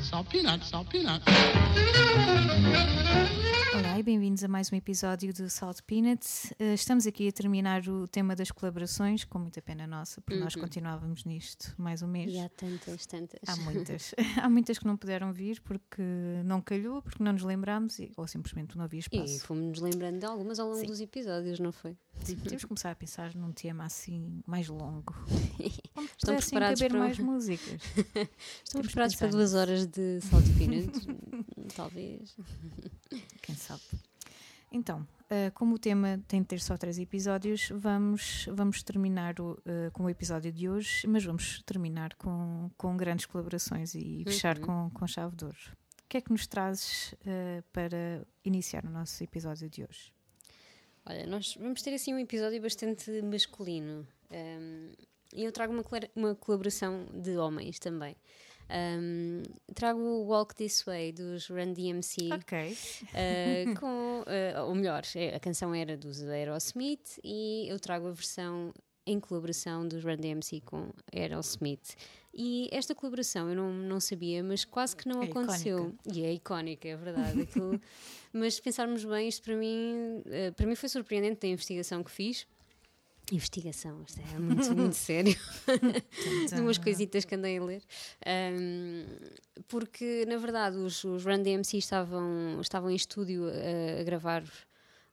Salt 0.00 0.28
peanuts. 0.30 0.70
Olá 3.74 3.98
e 3.98 4.02
bem-vindos 4.02 4.42
a 4.44 4.48
mais 4.48 4.72
um 4.72 4.76
episódio 4.76 5.32
do 5.32 5.48
Salt 5.50 5.80
Peanuts. 5.86 6.52
Uh, 6.60 6.74
estamos 6.74 7.06
aqui 7.06 7.28
a 7.28 7.32
terminar 7.32 7.86
o 7.88 8.06
tema 8.06 8.34
das 8.36 8.50
colaborações, 8.50 9.24
com 9.24 9.38
muita 9.38 9.60
pena 9.62 9.86
nossa, 9.86 10.20
porque 10.20 10.38
nós 10.40 10.54
continuávamos 10.54 11.24
nisto 11.24 11.74
mais 11.76 12.02
um 12.02 12.06
mês. 12.08 12.32
E 12.32 12.38
há 12.38 12.48
tantas, 12.48 13.06
tantas. 13.06 13.40
Há 13.46 13.56
muitas. 13.56 14.14
há 14.40 14.48
muitas 14.48 14.78
que 14.78 14.86
não 14.86 14.96
puderam 14.96 15.32
vir 15.32 15.60
porque 15.62 16.02
não 16.44 16.60
calhou, 16.60 17.02
porque 17.02 17.22
não 17.22 17.32
nos 17.32 17.42
lembrámos 17.42 17.98
e- 17.98 18.12
ou 18.16 18.26
simplesmente 18.26 18.76
não 18.76 18.84
havia 18.84 18.98
E 18.98 19.00
espaço. 19.00 19.46
fomos-nos 19.46 19.80
lembrando 19.80 20.18
de 20.20 20.26
algumas 20.26 20.58
ao 20.58 20.68
longo 20.68 20.80
Sim. 20.80 20.86
dos 20.86 21.00
episódios, 21.00 21.58
não 21.58 21.72
foi? 21.72 21.96
Sim, 22.22 22.34
temos 22.36 22.62
que 22.62 22.66
começar 22.68 22.90
a 22.90 22.96
pensar 22.96 23.32
num 23.34 23.52
tema 23.52 23.84
assim 23.84 24.42
mais 24.46 24.68
longo. 24.68 25.14
Estão 26.18 26.34
pudessem 26.34 26.50
preparados 26.50 26.82
para 26.82 26.98
mais 26.98 27.18
músicas. 27.18 27.80
Estamos 28.64 28.86
que 28.86 28.92
preparados 28.92 29.16
para 29.16 29.28
duas 29.28 29.54
horas 29.54 29.86
de 29.88 30.20
Salt 30.20 30.44
Peanuts? 30.56 31.06
Talvez. 31.74 32.36
Quem 33.42 33.54
sabe? 33.54 33.82
Então, 34.70 35.06
eh, 35.30 35.50
como 35.50 35.74
o 35.74 35.78
tema 35.78 36.22
tem 36.28 36.42
de 36.42 36.48
ter 36.48 36.60
só 36.60 36.76
três 36.76 36.98
episódios, 36.98 37.70
vamos, 37.74 38.46
vamos 38.52 38.82
terminar 38.82 39.40
o, 39.40 39.58
eh, 39.64 39.90
com 39.92 40.04
o 40.04 40.10
episódio 40.10 40.52
de 40.52 40.68
hoje, 40.68 41.06
mas 41.06 41.24
vamos 41.24 41.62
terminar 41.62 42.14
com, 42.16 42.70
com 42.76 42.96
grandes 42.96 43.24
colaborações 43.26 43.94
e 43.94 44.24
fechar 44.26 44.58
com, 44.58 44.90
com 44.90 45.06
chave 45.06 45.34
de 45.36 45.44
ouro. 45.44 45.56
O 46.04 46.08
que 46.08 46.18
é 46.18 46.20
que 46.20 46.30
nos 46.30 46.46
trazes 46.46 47.14
eh, 47.26 47.62
para 47.72 48.26
iniciar 48.44 48.84
o 48.84 48.90
nosso 48.90 49.22
episódio 49.24 49.68
de 49.70 49.84
hoje? 49.84 50.12
Olha, 51.06 51.26
nós 51.26 51.56
vamos 51.58 51.80
ter 51.80 51.94
assim 51.94 52.12
um 52.14 52.18
episódio 52.18 52.60
bastante 52.60 53.22
masculino. 53.22 54.06
Um, 54.30 54.92
E 55.32 55.44
eu 55.44 55.52
trago 55.52 55.72
uma, 55.72 55.84
uma 56.14 56.34
colaboração 56.34 57.06
de 57.12 57.36
homens 57.36 57.78
também. 57.78 58.16
Um, 58.70 59.42
trago 59.74 59.98
o 60.00 60.26
Walk 60.26 60.54
This 60.54 60.82
Way 60.84 61.12
dos 61.12 61.48
Run 61.48 61.72
DMC. 61.72 62.28
Ok. 62.32 62.76
Uh, 63.02 63.80
com, 63.80 64.20
uh, 64.20 64.66
ou 64.66 64.74
melhor, 64.74 65.02
é- 65.14 65.34
a 65.36 65.40
canção 65.40 65.74
era 65.74 65.96
dos 65.96 66.22
Aerosmith 66.22 67.18
e 67.24 67.66
eu 67.68 67.78
trago 67.80 68.08
a 68.08 68.10
versão 68.12 68.72
em 69.06 69.18
colaboração 69.18 69.88
dos 69.88 70.04
Run 70.04 70.16
DMC 70.16 70.60
com 70.60 70.90
Aerosmith. 71.14 71.94
E 72.34 72.68
esta 72.70 72.94
colaboração 72.94 73.48
eu 73.48 73.56
não, 73.56 73.72
não 73.72 73.98
sabia, 74.00 74.42
mas 74.44 74.64
quase 74.64 74.94
que 74.94 75.08
não 75.08 75.22
É 75.22 75.26
aconteceu. 75.26 75.94
E 76.12 76.22
é 76.24 76.32
icónica, 76.34 76.86
é 76.86 76.94
verdade. 76.96 77.40
Aquilo- 77.42 77.80
mas 78.32 78.54
se 78.54 78.62
pensarmos 78.62 79.04
bem, 79.04 79.26
isto 79.28 79.42
para 79.42 79.56
mim, 79.56 80.22
uh, 80.26 80.52
para 80.54 80.66
mim 80.66 80.74
foi 80.74 80.88
surpreendente 80.90 81.40
da 81.40 81.48
investigação 81.48 82.04
que 82.04 82.10
fiz. 82.10 82.46
Investigação, 83.30 84.02
isto 84.06 84.20
é 84.20 84.24
muito, 84.40 84.74
muito 84.74 84.94
sério 84.94 85.36
de 86.48 86.60
umas 86.60 86.78
coisitas 86.78 87.24
que 87.24 87.34
andei 87.34 87.58
a 87.58 87.62
ler. 87.62 87.82
Um, 88.26 89.04
porque, 89.68 90.24
na 90.26 90.38
verdade, 90.38 90.76
os, 90.76 91.04
os 91.04 91.24
Run 91.24 91.42
DMC 91.42 91.76
estavam, 91.76 92.60
estavam 92.60 92.90
em 92.90 92.94
estúdio 92.94 93.44
a, 93.48 94.00
a 94.00 94.02
gravar 94.04 94.42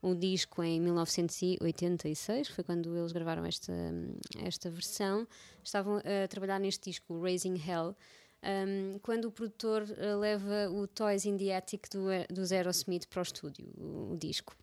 um 0.02 0.16
disco 0.16 0.64
em 0.64 0.80
1986, 0.80 2.50
foi 2.50 2.64
quando 2.64 2.96
eles 2.96 3.12
gravaram 3.12 3.44
esta, 3.44 3.74
esta 4.44 4.70
versão. 4.70 5.28
Estavam 5.64 5.98
a 5.98 6.28
trabalhar 6.28 6.60
neste 6.60 6.92
disco, 6.92 7.20
Raising 7.20 7.60
Hell. 7.68 7.96
um, 8.44 9.00
quando 9.00 9.26
o 9.26 9.32
produtor 9.32 9.82
uh, 9.82 10.20
leva 10.20 10.70
o 10.70 10.88
Toys 10.88 11.26
in 11.26 11.38
the 11.38 11.56
Attic 11.56 11.88
do, 11.90 12.06
dos 12.34 12.52
Aerosmith 12.52 13.08
para 13.08 13.20
o 13.20 13.24
estúdio, 13.24 13.68
o, 13.78 14.14
o 14.14 14.18
disco. 14.18 14.56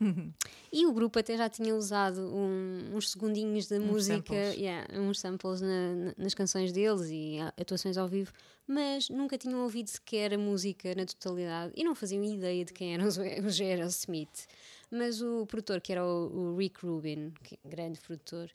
E 0.72 0.86
o 0.86 0.92
grupo 0.92 1.18
até 1.18 1.36
já 1.36 1.48
tinha 1.48 1.74
usado 1.74 2.20
um- 2.32 2.94
uns 2.96 3.10
segundinhos 3.10 3.66
da 3.66 3.80
música, 3.80 4.14
samples. 4.34 4.56
yeah, 4.56 4.86
uns 5.00 5.18
samples 5.18 5.60
na- 5.60 5.94
na- 5.94 6.14
nas 6.16 6.32
canções 6.34 6.70
deles 6.72 7.08
e 7.10 7.38
atuações 7.60 7.96
ao 7.98 8.06
vivo, 8.06 8.32
mas 8.68 9.08
nunca 9.10 9.36
tinham 9.36 9.62
ouvido 9.64 9.88
sequer 9.88 10.32
a 10.34 10.38
música 10.38 10.94
na 10.94 11.04
totalidade 11.04 11.72
e 11.76 11.82
não 11.82 11.94
faziam 11.94 12.22
ideia 12.22 12.64
de 12.64 12.72
quem 12.72 12.94
eram 12.94 13.06
os, 13.06 13.16
os 13.18 13.60
Aerosmith. 13.60 14.46
Mas 14.92 15.20
o 15.20 15.44
produtor, 15.46 15.80
que 15.80 15.90
era 15.92 16.04
o, 16.04 16.52
o 16.52 16.56
Rick 16.56 16.84
Rubin, 16.86 17.32
que 17.42 17.54
é 17.56 17.58
um 17.64 17.70
grande 17.70 18.00
produtor, 18.00 18.48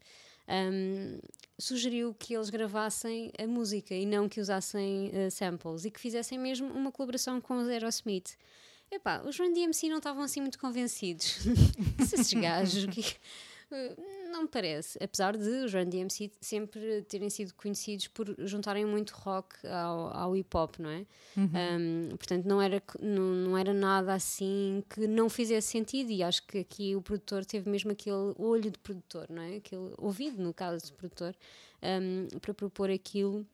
um, 0.48 1.20
sugeriu 1.58 2.14
que 2.18 2.34
eles 2.36 2.50
gravassem 2.50 3.32
a 3.38 3.48
música 3.48 3.94
e 3.94 4.06
não 4.06 4.30
que 4.30 4.40
usassem 4.40 5.08
uh, 5.10 5.32
samples 5.32 5.86
e 5.86 5.92
que 5.92 6.00
fizessem 6.00 6.38
mesmo 6.40 6.68
uma 6.72 6.92
colaboração 6.92 7.42
com 7.42 7.58
os 7.62 7.68
Aerosmith. 7.68 8.38
Epá, 8.92 9.22
os 9.26 9.38
Run 9.40 9.52
DMC 9.54 9.90
não 9.90 9.98
estavam 9.98 10.24
assim 10.24 10.42
muito 10.42 10.60
convencidos. 10.60 11.40
Esses 12.00 12.32
gajos 12.34 12.86
que. 12.86 13.02
eh, 13.72 13.96
Não 14.32 14.44
me 14.44 14.48
parece. 14.48 14.98
Apesar 15.04 15.36
de 15.36 15.50
os 15.66 15.74
Run 15.74 15.86
DMC 15.90 16.32
sempre 16.40 17.02
terem 17.04 17.30
sido 17.30 17.54
conhecidos 17.56 18.08
por 18.08 18.34
juntarem 18.40 18.86
muito 18.86 19.12
rock 19.16 19.56
ao, 19.68 20.16
ao 20.16 20.36
hip 20.38 20.56
hop, 20.56 20.76
não 20.80 20.90
é? 20.90 21.06
Um, 21.38 22.10
portanto, 22.16 22.46
não 22.46 22.62
era, 22.62 22.82
não, 23.02 23.24
não 23.34 23.58
era 23.58 23.74
nada 23.74 24.14
assim 24.14 24.84
que 24.90 25.08
não 25.08 25.30
fizesse 25.30 25.68
sentido. 25.70 26.12
E 26.12 26.22
acho 26.24 26.46
que 26.46 26.60
aqui 26.60 26.96
o 26.96 27.02
produtor 27.02 27.44
teve 27.44 27.70
mesmo 27.70 27.92
aquele 27.92 28.34
olho 28.38 28.70
de 28.72 28.78
produtor, 28.80 29.26
não 29.30 29.42
é? 29.42 29.58
Aquele 29.58 29.94
ouvido, 29.98 30.42
no 30.42 30.54
caso 30.54 30.86
de 30.86 30.94
produtor, 30.94 31.36
um, 31.82 32.40
para 32.40 32.54
propor 32.54 32.90
aquilo. 32.90 33.46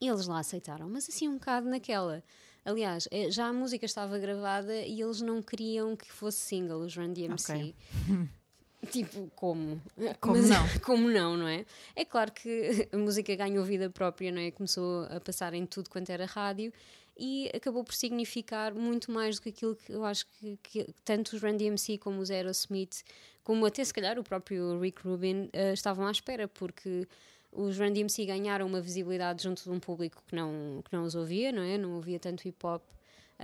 E 0.00 0.08
eles 0.08 0.26
lá 0.26 0.40
aceitaram, 0.40 0.88
mas 0.88 1.08
assim 1.08 1.26
um 1.28 1.34
bocado 1.34 1.68
naquela. 1.68 2.22
Aliás, 2.64 3.08
eh, 3.10 3.30
já 3.30 3.46
a 3.46 3.52
música 3.52 3.84
estava 3.84 4.18
gravada 4.18 4.74
e 4.74 5.00
eles 5.00 5.20
não 5.20 5.42
queriam 5.42 5.96
que 5.96 6.10
fosse 6.10 6.38
single, 6.38 6.80
os 6.80 6.96
Run 6.96 7.12
DMC. 7.12 7.52
Ok. 7.52 7.74
Tipo, 8.90 9.30
como? 9.36 9.80
Como 10.20 10.42
não? 10.42 10.66
Como 10.84 11.08
não, 11.08 11.36
não 11.36 11.46
é? 11.46 11.64
É 11.94 12.04
claro 12.04 12.32
que 12.32 12.88
a 12.92 12.96
música 12.96 13.32
ganhou 13.36 13.64
vida 13.64 13.88
própria, 13.88 14.32
não 14.32 14.40
é? 14.40 14.50
Começou 14.50 15.04
a 15.04 15.20
passar 15.20 15.54
em 15.54 15.64
tudo 15.64 15.88
quanto 15.88 16.10
era 16.10 16.26
rádio 16.26 16.72
e 17.16 17.48
acabou 17.54 17.84
por 17.84 17.94
significar 17.94 18.74
muito 18.74 19.12
mais 19.12 19.36
do 19.36 19.42
que 19.42 19.50
aquilo 19.50 19.76
que 19.76 19.92
eu 19.92 20.04
acho 20.04 20.26
que, 20.26 20.58
que 20.62 20.86
tanto 21.04 21.36
os 21.36 21.42
Run 21.42 21.56
DMC 21.56 21.98
como 21.98 22.20
os 22.20 22.30
Aerosmith, 22.30 23.04
como 23.44 23.64
até 23.66 23.84
se 23.84 23.94
calhar 23.94 24.18
o 24.18 24.24
próprio 24.24 24.80
Rick 24.80 25.06
Rubin, 25.06 25.48
eh, 25.52 25.72
estavam 25.72 26.06
à 26.06 26.10
espera, 26.10 26.48
porque 26.48 27.06
os 27.52 27.78
Run 27.78 27.92
DMC 27.92 28.24
ganharam 28.26 28.66
uma 28.66 28.80
visibilidade 28.80 29.42
junto 29.42 29.62
de 29.62 29.70
um 29.70 29.78
público 29.78 30.22
que 30.26 30.34
não, 30.34 30.82
que 30.84 30.92
não 30.96 31.04
os 31.04 31.14
ouvia, 31.14 31.52
não 31.52 31.62
é? 31.62 31.76
Não 31.78 31.92
ouvia 31.96 32.18
tanto 32.18 32.46
hip 32.48 32.64
hop. 32.66 32.82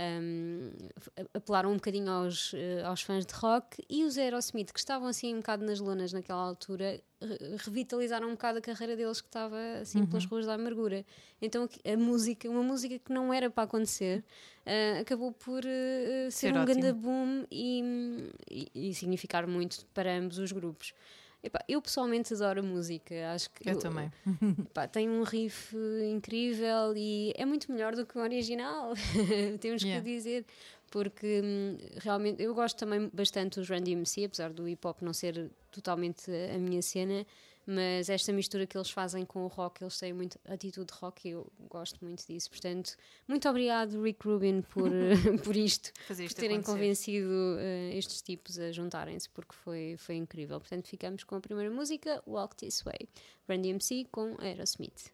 Um, 0.01 0.71
apelaram 1.33 1.71
um 1.71 1.75
bocadinho 1.75 2.09
aos, 2.09 2.53
eh, 2.53 2.81
aos 2.85 3.01
fãs 3.01 3.25
de 3.25 3.33
rock 3.33 3.83
e 3.89 4.05
os 4.05 4.17
Aerosmith, 4.17 4.71
que 4.71 4.79
estavam 4.79 5.09
assim 5.09 5.33
um 5.33 5.39
bocado 5.39 5.65
nas 5.65 5.81
lonas 5.81 6.13
naquela 6.13 6.39
altura, 6.41 7.01
re- 7.21 7.37
revitalizaram 7.57 8.29
um 8.29 8.31
bocado 8.31 8.59
a 8.59 8.61
carreira 8.61 8.95
deles 8.95 9.19
que 9.19 9.27
estava 9.27 9.57
assim 9.81 10.05
pelas 10.05 10.23
ruas 10.25 10.45
da 10.45 10.53
amargura. 10.53 11.05
Então 11.41 11.67
a 11.83 11.97
música, 11.97 12.49
uma 12.49 12.63
música 12.63 12.97
que 12.97 13.11
não 13.11 13.33
era 13.33 13.49
para 13.49 13.63
acontecer, 13.65 14.23
eh, 14.65 14.99
acabou 15.01 15.33
por 15.33 15.63
eh, 15.65 16.29
ser, 16.31 16.53
Ser 16.53 16.57
um 16.57 16.61
ótimo. 16.61 16.81
grande 16.81 16.93
boom 16.93 17.45
e, 17.51 18.29
e- 18.49 18.89
e 18.89 18.93
significar 18.93 19.45
muito 19.47 19.85
para 19.93 20.17
ambos 20.17 20.37
os 20.37 20.53
grupos. 20.53 20.93
Epá, 21.41 21.63
eu 21.69 21.81
pessoalmente 21.81 22.33
adoro 22.33 22.59
a 22.59 22.63
música, 22.63 23.13
acho 23.33 23.49
que 23.51 23.69
Eu 23.69 23.77
também. 23.79 24.11
Pá, 24.73 24.87
tem 24.87 25.09
um 25.09 25.23
riff 25.23 25.73
incrível 26.11 26.93
e 26.95 27.33
é 27.37 27.45
muito 27.45 27.71
melhor 27.71 27.95
do 27.95 28.05
que 28.05 28.17
o 28.17 28.21
original, 28.21 28.93
temos 29.61 29.81
Yeah. 29.81 30.03
que 30.03 30.11
dizer, 30.15 30.45
porque 30.91 31.41
hum, 31.43 31.77
realmente 32.01 32.43
eu 32.43 32.53
gosto 32.53 32.77
também 32.77 33.09
bastante 33.13 33.57
dos 33.59 33.69
Run 33.69 33.81
DMC, 33.81 34.25
apesar 34.25 34.51
do 34.51 34.67
hip 34.67 34.85
hop 34.85 35.01
não 35.01 35.13
ser 35.13 35.49
totalmente 35.71 36.29
a 36.53 36.57
minha 36.57 36.81
cena, 36.81 37.25
mas 37.69 38.09
esta 38.09 38.33
mistura 38.33 38.65
que 38.65 38.75
eles 38.75 38.89
fazem 38.89 39.23
com 39.23 39.43
o 39.43 39.47
rock, 39.47 39.83
eles 39.83 39.97
têm 39.99 40.11
muito 40.11 40.39
atitude 40.45 40.91
rock 40.93 41.27
e 41.27 41.31
eu 41.31 41.51
gosto 41.69 42.03
muito 42.03 42.25
disso. 42.25 42.49
Portanto, 42.49 42.95
muito 43.27 43.47
obrigado, 43.47 44.01
Rick 44.01 44.27
Rubin, 44.27 44.61
por, 44.63 44.89
por 45.43 45.55
isto, 45.55 45.91
Fazer 46.07 46.23
por 46.23 46.27
isto 46.29 46.39
terem 46.39 46.57
acontecer. 46.57 46.71
convencido 46.71 47.57
eh, 47.59 47.91
estes 47.95 48.21
tipos 48.23 48.57
a 48.57 48.71
juntarem-se, 48.71 49.29
porque 49.29 49.53
foi, 49.53 49.95
foi 49.97 50.15
incrível. 50.15 50.59
Portanto, 50.59 50.87
ficamos 50.87 51.23
com 51.23 51.35
a 51.35 51.39
primeira 51.39 51.69
música, 51.69 52.23
Walk 52.25 52.55
This 52.55 52.81
Way, 52.81 53.07
Run 53.47 53.61
DMC 53.61 54.07
com 54.11 54.35
Aerosmith. 54.39 55.11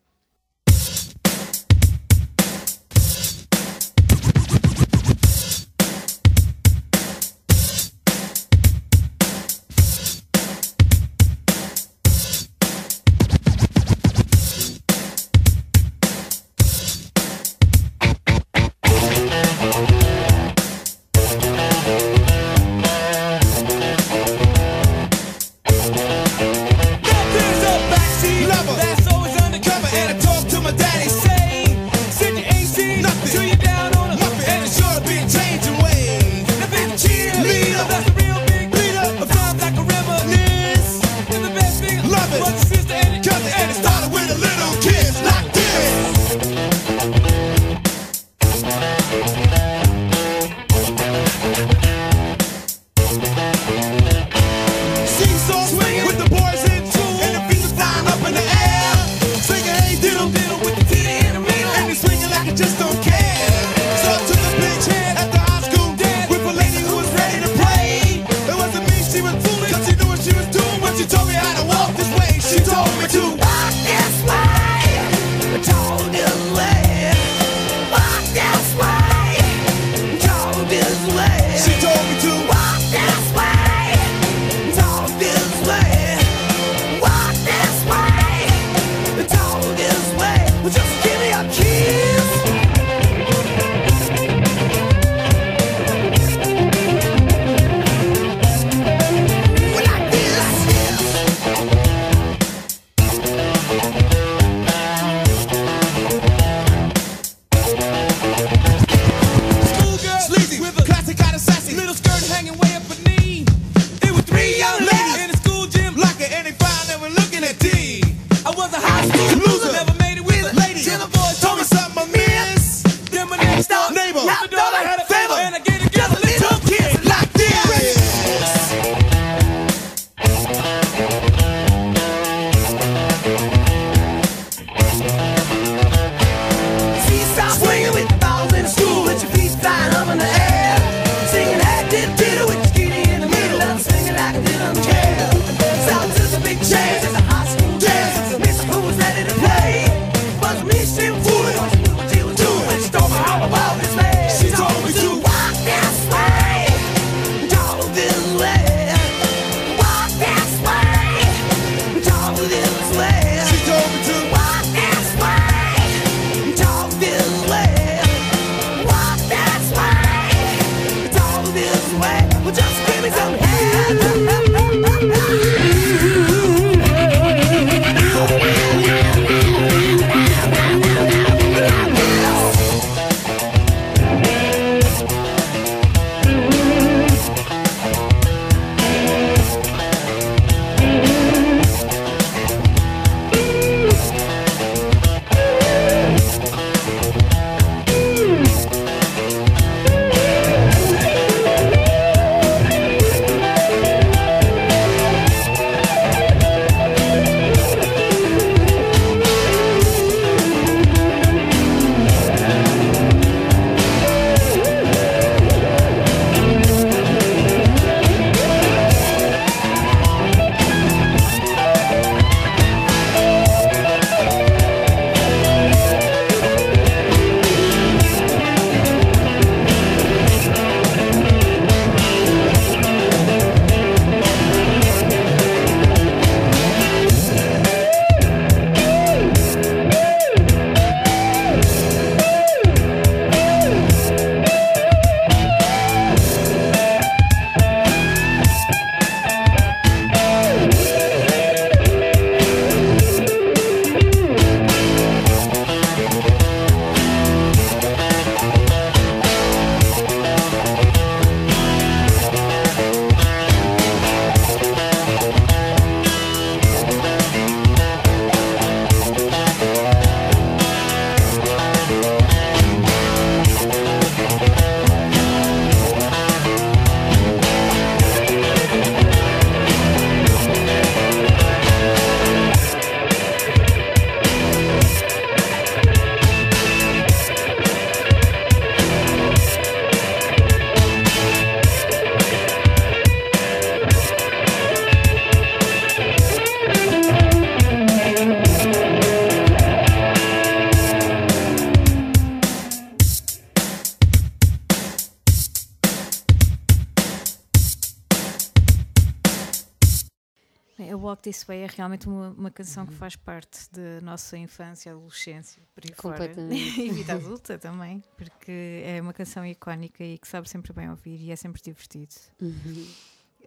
A 310.77 310.96
Walk 310.96 311.24
This 311.24 311.46
Way 311.46 311.60
é 311.62 311.67
realmente 311.67 312.08
uma, 312.08 312.29
uma 312.32 312.51
canção 312.51 312.86
que 312.86 312.94
faz 312.94 313.15
parte 313.15 313.72
da 313.72 314.01
nossa 314.01 314.38
infância, 314.38 314.91
adolescência, 314.91 315.63
por 315.74 315.84
aí 315.86 315.96
fora. 315.96 316.17
Completamente. 316.17 316.82
e 316.82 316.89
vida 316.91 317.13
adulta 317.13 317.58
também, 317.58 318.03
porque 318.17 318.84
é 318.84 319.01
uma 319.01 319.13
canção 319.13 319.46
icónica 319.46 320.03
e 320.03 320.17
que 320.17 320.27
sabe 320.27 320.50
sempre 320.50 320.74
bem 320.74 320.89
ouvir 320.89 321.17
e 321.22 321.32
é 321.32 321.36
sempre 321.36 321.62
divertido. 321.62 322.13
Uhum. 322.41 322.88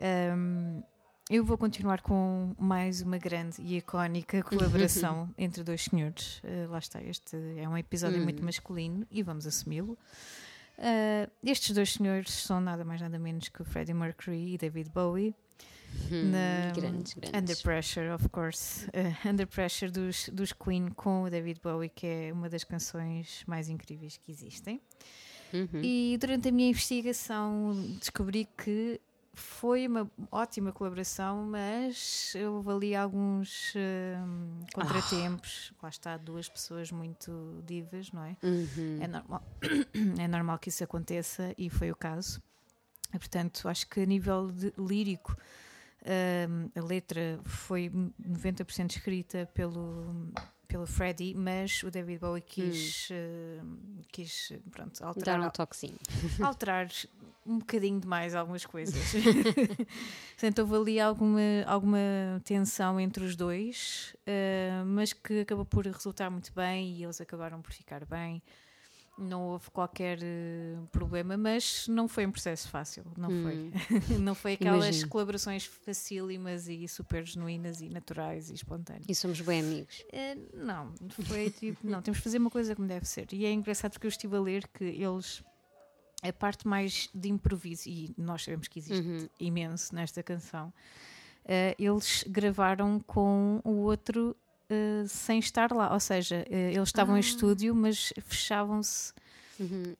Um, 0.00 0.82
eu 1.28 1.44
vou 1.44 1.58
continuar 1.58 2.00
com 2.00 2.54
mais 2.58 3.02
uma 3.02 3.18
grande 3.18 3.61
e 3.61 3.76
icónica 3.76 4.42
colaboração 4.42 5.28
entre 5.37 5.62
dois 5.62 5.85
senhores. 5.85 6.38
Uh, 6.38 6.70
lá 6.70 6.78
está, 6.78 7.02
este 7.02 7.37
é 7.58 7.68
um 7.68 7.76
episódio 7.76 8.23
muito 8.23 8.38
Uhum. 8.38 8.47
masculino 8.47 9.06
e 9.11 9.23
vamos 9.23 9.47
assumi-lo. 9.47 9.99
Uh, 10.78 11.30
estes 11.44 11.75
dois 11.75 11.92
senhores 11.92 12.32
são 12.32 12.58
nada 12.58 12.87
mais 12.87 13.02
nada 13.02 13.18
menos 13.18 13.50
que 13.50 13.61
o 13.61 13.64
Freddie 13.66 13.92
Mercury 13.92 14.54
e 14.54 14.56
David 14.56 14.88
Bowie. 14.88 15.35
Hum, 16.11 16.30
Na- 16.30 16.73
grandes, 16.73 17.14
grandes. 17.14 17.40
Under 17.40 17.62
Pressure, 17.62 18.11
of 18.11 18.28
course. 18.28 18.87
Uh, 18.87 19.28
Under 19.28 19.47
Pressure 19.47 19.90
dos, 19.90 20.28
dos 20.30 20.52
Queen 20.52 20.88
com 20.88 21.25
o 21.25 21.30
David 21.30 21.61
Bowie, 21.62 21.88
que 21.88 22.07
é 22.07 22.33
uma 22.33 22.49
das 22.49 22.64
canções 22.64 23.42
mais 23.47 23.68
incríveis 23.68 24.16
que 24.16 24.30
existem. 24.30 24.80
Uhum. 25.52 25.80
E 25.83 26.16
durante 26.21 26.49
a 26.49 26.52
minha 26.52 26.68
investigação 26.68 27.73
descobri 27.99 28.47
que 28.57 29.00
foi 29.38 29.87
uma 29.87 30.11
ótima 30.33 30.73
colaboração, 30.73 31.47
mas 31.47 32.35
houve 32.50 32.71
ali 32.71 32.95
alguns 32.95 33.73
hum, 33.76 34.61
contratempos. 34.75 35.73
Lá 35.83 35.88
está, 35.88 36.16
duas 36.16 36.49
pessoas 36.49 36.90
muito 36.90 37.62
divas, 37.64 38.11
não 38.12 38.25
é? 38.25 38.37
Uhum. 38.42 38.99
É 39.00 39.07
normal, 39.07 39.42
é 40.18 40.28
normal 40.28 40.59
que 40.59 40.68
isso 40.68 40.83
aconteça 40.83 41.54
e 41.57 41.71
foi 41.71 41.90
o 41.90 41.97
caso. 41.97 42.42
E, 43.14 43.18
portanto, 43.18 43.68
acho 43.68 43.88
que 43.88 44.00
a 44.00 44.07
nível 44.07 44.50
de 44.50 44.73
lírico 44.76 45.35
A 46.75 46.81
letra 46.81 47.38
foi 47.45 47.91
90% 47.91 48.97
escrita 48.97 49.49
pelo, 49.53 50.33
pelo 50.67 50.87
Freddie, 50.87 51.35
mas 51.35 51.83
o 51.83 51.91
David 51.91 52.19
Bowie 52.21 52.43
quis, 52.43 53.09
ah, 53.11 53.65
quis 54.11 54.53
pronto, 54.71 55.03
alterar, 55.05 55.41
Dar 55.41 55.47
um 55.47 55.50
toquezinho. 55.50 55.99
alterar 56.43 56.88
um 57.45 57.59
bocadinho 57.59 58.00
demais 58.00 58.35
algumas 58.35 58.65
coisas. 58.67 59.12
Portanto, 60.33 60.59
houve 60.61 60.77
ali 60.77 61.00
alguma, 61.00 61.41
alguma 61.67 61.99
tensão 62.45 63.00
entre 63.00 63.25
os 63.25 63.35
dois, 63.37 64.15
ah, 64.27 64.85
mas 64.87 65.12
que 65.12 65.41
acabou 65.41 65.65
por 65.65 65.87
resultar 65.87 66.31
muito 66.31 66.53
bem 66.53 66.93
e 66.97 67.05
eles 67.05 67.21
acabaram 67.21 67.61
por 67.62 67.73
ficar 67.73 68.05
bem. 68.05 68.43
Não 69.18 69.42
houve 69.48 69.70
qualquer 69.70 70.18
eh, 70.22 70.76
problema, 70.92 71.37
mas 71.37 71.88
não 71.88 72.06
foi 72.06 72.25
um 72.26 72.30
processo 72.30 72.68
fácil, 72.68 73.04
não 73.16 73.28
foi. 73.42 73.72
não 74.20 74.34
foi 74.34 74.52
aquelas 74.52 74.84
Imagino. 74.84 75.08
colaborações 75.08 75.64
facílimas 75.64 76.68
e 76.68 76.87
super 76.87 77.26
genuínas 77.26 77.80
e 77.80 77.88
naturais 77.88 78.48
e 78.50 78.54
espontâneas. 78.54 79.06
E 79.08 79.14
somos 79.14 79.40
bem 79.40 79.60
amigos. 79.60 80.04
Eh, 80.12 80.37
não, 80.54 80.92
foi 81.25 81.50
tipo, 81.50 81.78
não, 81.84 82.00
temos 82.00 82.18
de 82.18 82.25
fazer 82.25 82.38
uma 82.38 82.50
coisa 82.50 82.76
como 82.76 82.87
deve 82.87 83.06
ser. 83.06 83.26
E 83.32 83.44
é 83.44 83.52
engraçado 83.52 83.92
porque 83.92 84.06
eu 84.06 84.10
estive 84.10 84.37
a 84.37 84.40
ler 84.40 84.68
que 84.68 84.84
eles, 84.84 85.42
a 86.22 86.32
parte 86.32 86.66
mais 86.68 87.08
de 87.12 87.28
improviso, 87.28 87.88
e 87.88 88.14
nós 88.16 88.44
sabemos 88.44 88.68
que 88.68 88.78
existe 88.78 89.06
Uhum. 89.06 89.28
imenso 89.40 89.94
nesta 89.94 90.22
canção, 90.22 90.72
eh, 91.44 91.75
eles 91.78 92.25
gravaram 92.28 93.00
com 93.00 93.60
o 93.64 93.70
outro 93.78 94.37
eh, 94.70 95.04
sem 95.06 95.38
estar 95.38 95.72
lá. 95.72 95.92
Ou 95.92 96.00
seja, 96.00 96.44
eh, 96.50 96.72
eles 96.75 96.88
estavam 96.88 97.16
em 97.16 97.20
estúdio, 97.20 97.75
mas 97.75 98.12
fechavam-se 98.26 99.12
Uhum. 99.60 99.94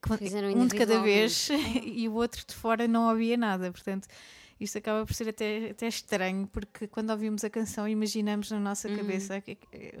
um 0.55 0.65
de 0.67 0.75
cada 0.75 1.01
vez 1.01 1.49
e 1.83 2.07
o 2.07 2.13
outro 2.13 2.45
de 2.47 2.55
fora 2.55 2.87
não 2.87 3.09
ouvia 3.09 3.35
nada. 3.35 3.71
Portanto, 3.71 4.07
isto 4.59 4.77
acaba 4.77 5.05
por 5.05 5.13
ser 5.13 5.29
até, 5.29 5.69
até 5.71 5.87
estranho, 5.87 6.47
porque 6.47 6.87
quando 6.87 7.09
ouvimos 7.11 7.43
a 7.43 7.49
canção, 7.49 7.87
imaginamos 7.87 8.51
na 8.51 8.59
nossa 8.59 8.87
Uhum. 8.89 8.97
cabeça 8.97 9.41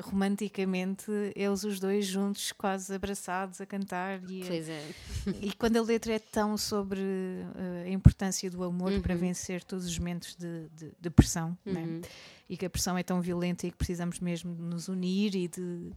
romanticamente 0.01 1.05
eles 1.35 1.63
os 1.63 1.79
dois 1.79 2.05
juntos, 2.05 2.51
quase 2.51 2.93
abraçados 2.93 3.61
a 3.61 3.65
cantar. 3.65 4.21
E, 4.29 4.43
Pois 4.45 4.67
é. 4.69 4.83
e 5.41 5.53
quando 5.53 5.77
a 5.77 5.81
letra 5.81 6.13
é 6.13 6.19
tão 6.19 6.57
sobre 6.57 6.99
eh, 7.01 7.85
a 7.87 7.89
importância 7.89 8.49
do 8.49 8.63
amor 8.63 8.99
para 9.01 9.13
Uhum. 9.13 9.19
vencer 9.19 9.63
todos 9.63 9.85
os 9.85 9.97
momentos 9.97 10.35
de, 10.35 10.67
de- 10.75 10.91
de 10.99 11.09
pressão, 11.09 11.57
né? 11.65 11.83
Uhum. 11.83 12.01
e 12.49 12.57
que 12.57 12.65
a 12.65 12.69
pressão 12.69 12.97
é 12.97 13.03
tão 13.03 13.21
violenta 13.21 13.65
e 13.67 13.71
que 13.71 13.77
precisamos 13.77 14.19
mesmo 14.19 14.53
de 14.55 14.61
nos 14.61 14.87
unir 14.87 15.35
e 15.35 15.47
de. 15.47 15.91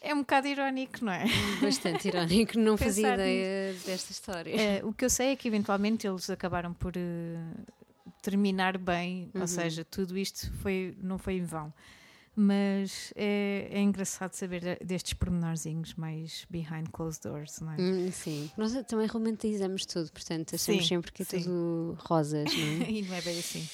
É 0.00 0.14
um 0.14 0.20
bocado 0.20 0.46
irónico, 0.48 1.04
não 1.04 1.12
é? 1.12 1.24
Bastante 1.60 2.08
irónico, 2.08 2.58
não 2.58 2.76
fazia 2.78 3.14
ideia 3.14 3.74
desta 3.84 4.12
história. 4.12 4.54
Eh, 4.58 4.80
o 4.84 4.92
que 4.94 5.04
eu 5.04 5.10
sei 5.10 5.32
é 5.32 5.36
que 5.36 5.46
eventualmente 5.46 6.06
eles 6.06 6.28
acabaram 6.30 6.72
por 6.72 6.94
eh, 6.96 7.36
terminar 8.22 8.78
bem, 8.78 9.30
Uhum. 9.34 9.42
ou 9.42 9.46
seja, 9.46 9.84
tudo 9.84 10.16
isto 10.16 10.50
foi, 10.62 10.96
não 11.02 11.18
foi 11.18 11.34
em 11.34 11.44
vão. 11.44 11.72
Mas 12.34 13.12
é, 13.16 13.68
é 13.70 13.80
engraçado 13.82 14.32
saber 14.32 14.60
de- 14.78 14.84
destes 14.84 15.12
pormenorzinhos 15.12 15.94
mais 15.94 16.46
behind 16.48 16.88
closed 16.92 17.22
doors, 17.22 17.60
não 17.60 17.72
é? 17.72 17.76
Hum, 17.78 18.10
sim, 18.10 18.50
nós 18.56 18.72
também 18.86 19.06
romantizamos 19.06 19.84
tudo, 19.84 20.10
portanto, 20.12 20.54
achamos 20.54 20.84
Sim, 20.84 20.88
sempre 20.88 21.12
que 21.12 21.22
é 21.22 21.24
sim. 21.26 21.42
tudo 21.42 21.98
rosas, 22.00 22.54
não 22.56 22.86
é? 22.86 22.88
E 22.90 23.02
não 23.02 23.14
é 23.14 23.20
bem 23.20 23.38
assim. 23.38 23.68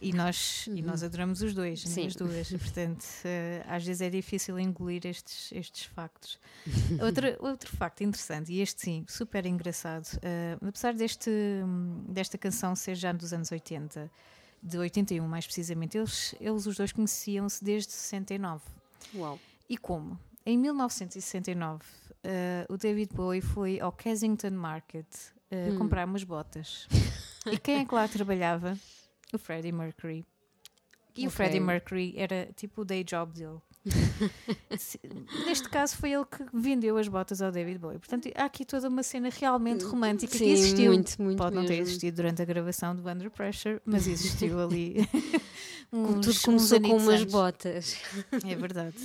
E 0.00 0.12
nós, 0.12 0.66
e 0.68 0.80
nós 0.82 1.02
adoramos 1.02 1.42
os 1.42 1.52
dois, 1.52 1.84
né? 1.84 2.06
As 2.06 2.14
duas. 2.14 2.48
Portanto, 2.50 3.04
eh, 3.24 3.64
às 3.66 3.84
vezes 3.84 4.00
é 4.00 4.08
difícil 4.10 4.58
engolir 4.58 5.04
estes, 5.06 5.50
estes 5.52 5.84
factos. 5.86 6.38
Outro, 7.02 7.26
outro 7.40 7.76
facto 7.76 8.02
interessante, 8.02 8.52
e 8.52 8.60
este 8.60 8.82
sim, 8.82 9.04
super 9.08 9.44
engraçado, 9.46 10.06
eh, 10.22 10.56
apesar 10.66 10.94
deste, 10.94 11.30
desta 12.08 12.36
canção 12.38 12.76
ser 12.76 12.94
já 12.94 13.10
dos 13.12 13.32
anos 13.32 13.50
80, 13.50 14.10
de 14.62 14.78
81 14.78 15.26
mais 15.26 15.44
precisamente, 15.46 15.96
eles, 15.98 16.34
eles 16.40 16.66
os 16.66 16.76
dois 16.76 16.92
conheciam-se 16.92 17.64
desde 17.64 17.92
69. 17.92 18.62
Uau. 19.14 19.38
E 19.68 19.76
como? 19.76 20.18
Em 20.46 20.56
1969, 20.58 21.82
eh, 22.24 22.66
o 22.68 22.76
David 22.76 23.12
Bowie 23.14 23.40
foi 23.40 23.80
ao 23.80 23.92
Kensington 23.92 24.50
Market 24.50 25.06
eh, 25.50 25.70
Hum. 25.72 25.78
comprar 25.78 26.06
umas 26.06 26.24
botas. 26.24 26.86
e 27.46 27.58
quem 27.58 27.76
é 27.80 27.84
que 27.84 27.94
lá 27.94 28.06
trabalhava? 28.08 28.78
O 29.32 29.38
Freddie 29.38 29.72
Mercury. 29.72 30.24
E 31.16 31.22
o 31.24 31.28
Ok. 31.28 31.30
Freddie 31.30 31.60
Mercury 31.60 32.14
era 32.16 32.48
tipo 32.56 32.82
o 32.82 32.84
day 32.84 33.02
job 33.04 33.32
dele. 33.32 33.58
Neste 35.46 35.68
caso 35.68 35.96
foi 35.96 36.12
ele 36.12 36.24
que 36.24 36.44
vendeu 36.52 36.96
as 36.98 37.08
botas 37.08 37.40
ao 37.40 37.50
David 37.50 37.78
Bowie. 37.78 37.98
Portanto, 37.98 38.30
há 38.34 38.44
aqui 38.44 38.64
toda 38.64 38.88
uma 38.88 39.02
cena 39.02 39.28
realmente 39.30 39.84
romântica 39.84 40.32
Sim, 40.32 40.44
que 40.44 40.50
existiu. 40.50 40.92
muito, 40.92 41.22
muito 41.22 41.38
Pode 41.38 41.54
não 41.56 41.62
ter 41.62 41.70
mesmo. 41.70 41.84
existido 41.84 42.16
durante 42.16 42.42
a 42.42 42.44
gravação 42.44 42.94
do 42.94 43.08
Under 43.08 43.30
Pressure, 43.30 43.80
mas 43.84 44.06
existiu 44.06 44.58
ali. 44.62 44.96
Uns- 45.92 46.14
tudo 46.26 46.30
uns 46.30 46.42
começou 46.42 46.80
com 46.80 46.86
anitos 46.86 47.02
umas 47.04 47.20
antes. 47.22 47.32
botas. 47.32 47.96
É 48.46 48.54
verdade. 48.54 48.96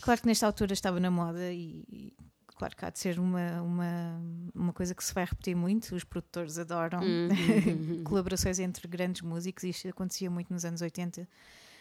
Claro 0.00 0.20
que 0.20 0.26
nesta 0.26 0.46
altura 0.46 0.72
estava 0.72 0.98
na 0.98 1.10
moda 1.12 1.52
e 1.52 2.12
claro 2.58 2.76
que 2.76 2.84
há 2.84 2.90
de 2.90 2.98
ser 2.98 3.18
uma, 3.18 3.62
uma, 3.62 4.20
uma 4.54 4.72
coisa 4.72 4.94
que 4.94 5.02
se 5.02 5.14
vai 5.14 5.24
repetir 5.24 5.54
muito, 5.56 5.94
os 5.94 6.04
produtores 6.04 6.58
adoram 6.58 7.00
Uhum. 7.02 8.02
colaborações 8.04 8.58
entre 8.58 8.86
grandes 8.88 9.22
músicos, 9.22 9.64
isto 9.64 9.88
acontecia 9.88 10.30
muito 10.30 10.52
nos 10.52 10.64
anos 10.64 10.82
80 10.82 11.26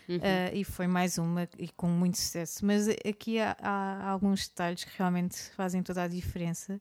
Uhum. 0.09 0.19
eh, 0.21 0.51
e 0.53 0.63
foi 0.63 0.87
mais 0.87 1.17
uma 1.17 1.49
e 1.57 1.67
com 1.69 1.87
muito 1.87 2.17
sucesso. 2.17 2.65
Mas 2.65 2.87
aqui 2.87 3.39
há, 3.39 3.57
há 3.59 4.09
alguns 4.09 4.47
detalhes 4.47 4.83
que 4.85 4.97
realmente 4.97 5.35
fazem 5.51 5.83
toda 5.83 6.03
a 6.03 6.07
diferença. 6.07 6.79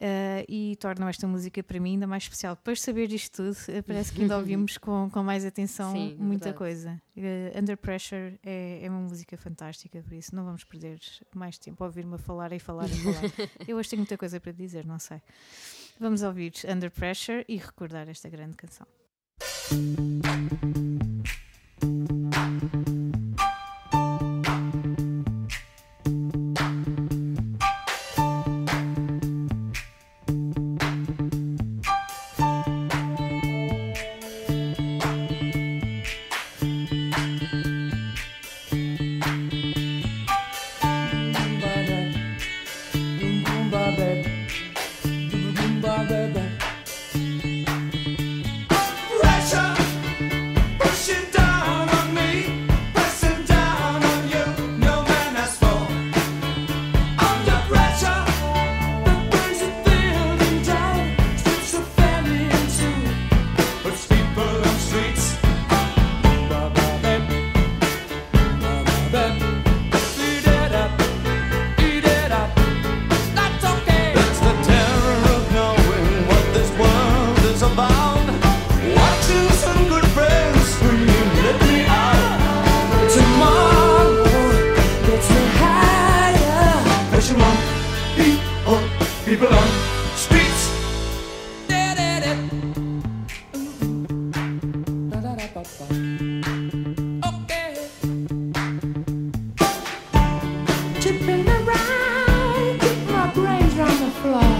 Eh, 0.00 0.44
e 0.48 0.76
tornam 0.76 1.08
esta 1.08 1.26
música 1.26 1.62
para 1.62 1.80
mim 1.80 1.92
ainda 1.92 2.06
mais 2.06 2.24
especial. 2.24 2.54
Depois 2.54 2.78
de 2.78 2.84
saber 2.84 3.12
isto 3.12 3.42
tudo, 3.42 3.56
eh, 3.68 3.82
parece 3.82 4.12
que 4.12 4.22
ainda 4.22 4.36
ouvimos 4.38 4.78
com, 4.78 5.10
com 5.10 5.22
mais 5.22 5.44
atenção 5.44 5.92
Sim, 5.92 6.16
muita 6.18 6.46
verdade. 6.46 6.56
coisa. 6.56 7.02
Eh, 7.16 7.52
Under 7.58 7.76
Pressure 7.76 8.38
é, 8.44 8.80
é 8.82 8.90
uma 8.90 9.00
música 9.00 9.36
fantástica, 9.36 10.02
por 10.02 10.14
isso 10.14 10.34
não 10.34 10.44
vamos 10.44 10.64
perder 10.64 11.00
mais 11.34 11.58
tempo 11.58 11.82
a 11.82 11.86
ouvir-me 11.86 12.14
a 12.14 12.18
falar 12.18 12.52
e 12.52 12.58
falar 12.58 12.86
e 12.86 12.94
falar. 13.02 13.32
Eu 13.66 13.76
hoje 13.76 13.90
tenho 13.90 14.00
muita 14.00 14.16
coisa 14.16 14.38
para 14.38 14.52
dizer, 14.52 14.86
não 14.86 14.98
sei. 14.98 15.20
Vamos 15.98 16.22
ouvir 16.22 16.52
Under 16.68 16.90
Pressure 16.90 17.44
e 17.48 17.56
recordar 17.56 18.08
esta 18.08 18.28
grande 18.28 18.56
canção. 18.56 18.86
Chipping 101.00 101.48
around, 101.48 102.80
keep 102.80 103.08
my 103.08 103.30
brains 103.32 103.74
round 103.74 104.00
the 104.00 104.10
floor. 104.20 104.57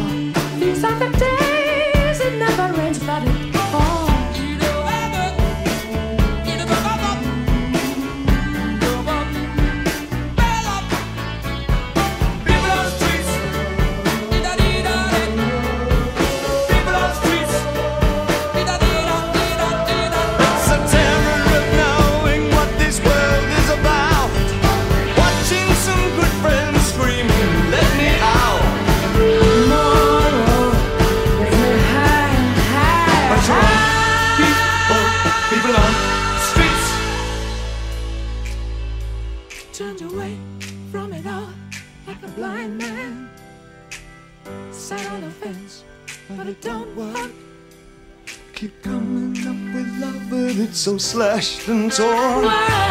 slashed 50.99 51.69
and 51.69 51.93
torn. 51.93 52.88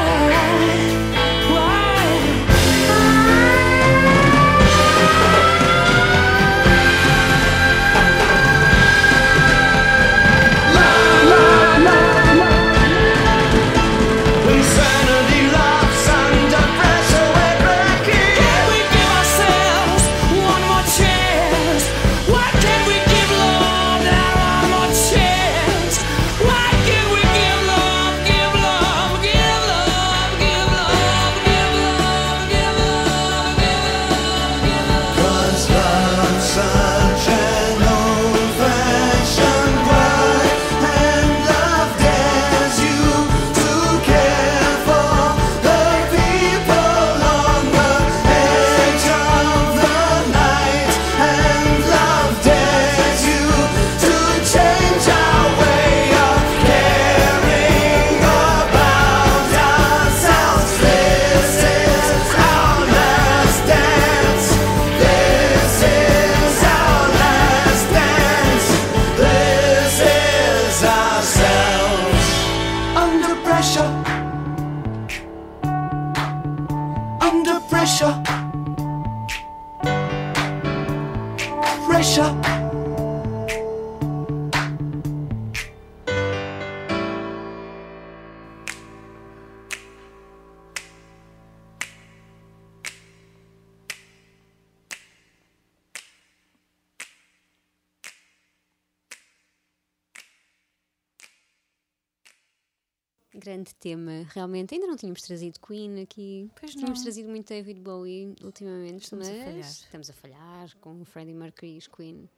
Grande 103.67 103.75
tema, 103.75 104.11
realmente. 104.33 104.73
Ainda 104.73 104.87
não 104.87 104.95
tínhamos 104.95 105.21
trazido 105.21 105.59
Queen 105.59 106.01
aqui. 106.01 106.49
Pois 106.59 106.71
tínhamos 106.71 106.99
não. 106.99 107.03
trazido 107.03 107.29
muito 107.29 107.47
David 107.49 107.79
Bowie 107.81 108.33
ultimamente, 108.43 109.03
Estamos 109.03 109.27
a 109.27 109.31
mas 109.31 109.43
falhar. 109.43 109.59
estamos 109.69 110.09
a 110.09 110.13
falhar 110.13 110.77
com 110.79 111.01
o 111.01 111.05
Freddie 111.05 111.33
Mercury 111.33 111.75
e 111.75 111.77
os 111.77 111.87
Queen. 111.87 112.29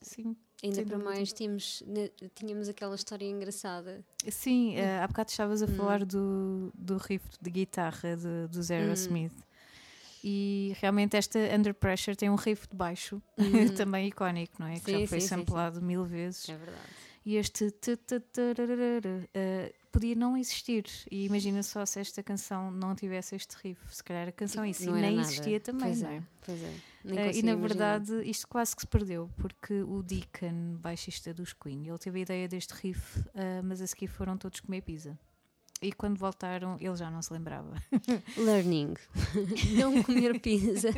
Sim. 0.00 0.36
Ainda 0.62 0.76
para 0.76 0.96
dúvida. 0.96 1.04
mais 1.04 1.32
tínhamos, 1.32 1.82
tínhamos 2.34 2.68
aquela 2.68 2.94
história 2.94 3.26
engraçada. 3.26 4.04
Sim, 4.30 4.76
eh, 4.76 4.98
há 5.00 5.06
bocado 5.06 5.30
estavas 5.30 5.60
Hum. 5.62 5.66
a 5.66 5.68
falar 5.68 6.04
do, 6.04 6.72
do 6.74 6.96
riff 6.96 7.24
de 7.40 7.50
guitarra 7.50 8.16
de, 8.16 8.48
do 8.48 8.62
Zero 8.62 8.90
Hum. 8.90 8.94
Smith. 8.94 9.34
E 10.22 10.74
realmente 10.80 11.16
esta 11.18 11.38
Under 11.54 11.74
Pressure 11.74 12.16
tem 12.16 12.30
um 12.30 12.34
riff 12.34 12.66
de 12.68 12.74
baixo 12.74 13.20
também 13.76 14.08
icónico, 14.08 14.54
não 14.58 14.66
é? 14.68 14.78
Que 14.80 14.90
Uhum. 14.92 14.96
Sim, 14.98 15.02
já 15.02 15.08
foi 15.08 15.20
sim, 15.20 15.26
sim, 15.28 15.34
sim. 15.34 15.40
samplado 15.40 15.82
mil 15.82 16.04
vezes. 16.04 16.48
É 16.48 16.56
verdade. 16.56 16.78
E 17.24 17.36
este 17.36 17.72
eh, 19.32 19.72
podia 19.90 20.14
não 20.14 20.36
existir. 20.36 20.84
E 21.10 21.24
imagina 21.26 21.62
só 21.62 21.84
se 21.86 22.00
esta 22.00 22.22
canção 22.22 22.70
não 22.70 22.94
tivesse 22.94 23.34
este 23.34 23.56
riff. 23.62 23.80
Se 23.94 24.02
calhar 24.04 24.28
a 24.28 24.32
canção 24.32 24.64
em 24.64 24.72
si 24.72 24.90
nem 24.90 25.16
nada. 25.16 25.28
existia 25.28 25.58
também, 25.60 25.86
Pois 25.88 26.02
não 26.02 26.10
é, 26.10 26.16
é? 26.16 26.22
pois 26.44 26.62
é. 26.62 26.66
Eh, 26.66 26.72
e 27.06 27.42
na 27.42 27.52
imaginar. 27.52 27.56
verdade 27.56 28.22
isto 28.28 28.48
quase 28.48 28.74
que 28.74 28.82
se 28.82 28.86
perdeu 28.88 29.30
porque 29.36 29.82
o 29.82 30.02
Deacon, 30.02 30.76
baixista 30.78 31.32
dos 31.34 31.52
Queen, 31.52 31.86
ele 31.88 31.98
teve 31.98 32.18
a 32.18 32.22
ideia 32.22 32.48
deste 32.48 32.72
riff, 32.74 33.22
eh, 33.34 33.60
mas 33.62 33.80
a 33.80 33.86
seguir 33.86 34.08
foram 34.08 34.36
todos 34.36 34.60
comer 34.60 34.82
pizza. 34.82 35.18
E 35.82 35.92
quando 35.92 36.16
voltaram, 36.18 36.76
ele 36.80 36.96
já 36.96 37.10
não 37.10 37.20
se 37.20 37.32
lembrava. 37.32 37.74
Learning. 38.38 38.94
não 39.76 40.02
comer 40.02 40.40
pizza. 40.40 40.88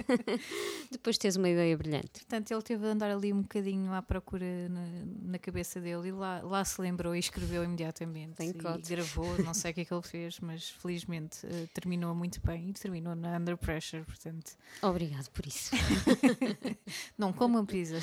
Depois 0.92 1.18
tens 1.18 1.34
uma 1.34 1.48
ideia 1.48 1.76
brilhante. 1.76 2.20
Portanto, 2.20 2.50
ele 2.52 2.62
teve 2.62 2.84
de 2.84 2.90
andar 2.90 3.10
ali 3.10 3.32
um 3.32 3.42
bocadinho 3.42 3.92
à 3.92 4.00
procura 4.00 4.68
na, 4.68 4.86
na 5.32 5.38
cabeça 5.38 5.80
dele 5.80 6.08
e 6.08 6.12
lá, 6.12 6.40
lá 6.42 6.64
se 6.64 6.80
lembrou 6.80 7.16
e 7.16 7.18
escreveu 7.18 7.64
imediatamente. 7.64 8.34
Thank 8.34 8.58
e 8.58 8.62
God. 8.62 8.86
gravou, 8.86 9.38
não 9.42 9.54
sei 9.54 9.72
o 9.72 9.74
que 9.74 9.80
é 9.80 9.84
que 9.84 9.92
ele 9.92 10.02
fez, 10.02 10.38
mas 10.40 10.68
felizmente 10.70 11.44
eh, 11.46 11.66
terminou 11.74 12.14
muito 12.14 12.40
bem 12.46 12.70
e 12.70 12.72
terminou 12.72 13.14
na 13.16 13.36
Under 13.36 13.56
Pressure. 13.56 14.04
Portanto, 14.04 14.52
Obrigado 14.82 15.28
por 15.30 15.46
isso. 15.46 15.74
não 17.18 17.32
comam 17.32 17.66
pizza, 17.66 17.96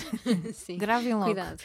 Sim. 0.53 0.77
gravem 0.77 1.13
logo. 1.13 1.25
Cuidado. 1.25 1.63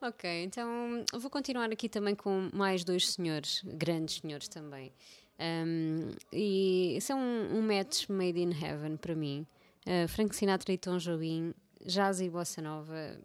Ok, 0.00 0.44
então 0.44 1.04
vou 1.12 1.30
continuar 1.30 1.70
aqui 1.70 1.88
também 1.88 2.14
com 2.14 2.50
mais 2.52 2.84
dois 2.84 3.10
senhores, 3.10 3.62
grandes 3.64 4.20
senhores 4.20 4.48
também. 4.48 4.92
Um, 5.40 6.10
e 6.32 6.98
são 7.00 7.18
um, 7.18 7.58
um 7.58 7.62
match 7.62 8.08
made 8.08 8.40
in 8.40 8.50
heaven 8.50 8.96
para 8.96 9.14
mim. 9.14 9.46
Uh, 9.86 10.08
Frank 10.08 10.34
Sinatra 10.34 10.72
e 10.72 10.78
Tom 10.78 10.98
Jobim, 10.98 11.54
jazz 11.86 12.20
e 12.20 12.28
bossa 12.28 12.60
nova, 12.60 13.18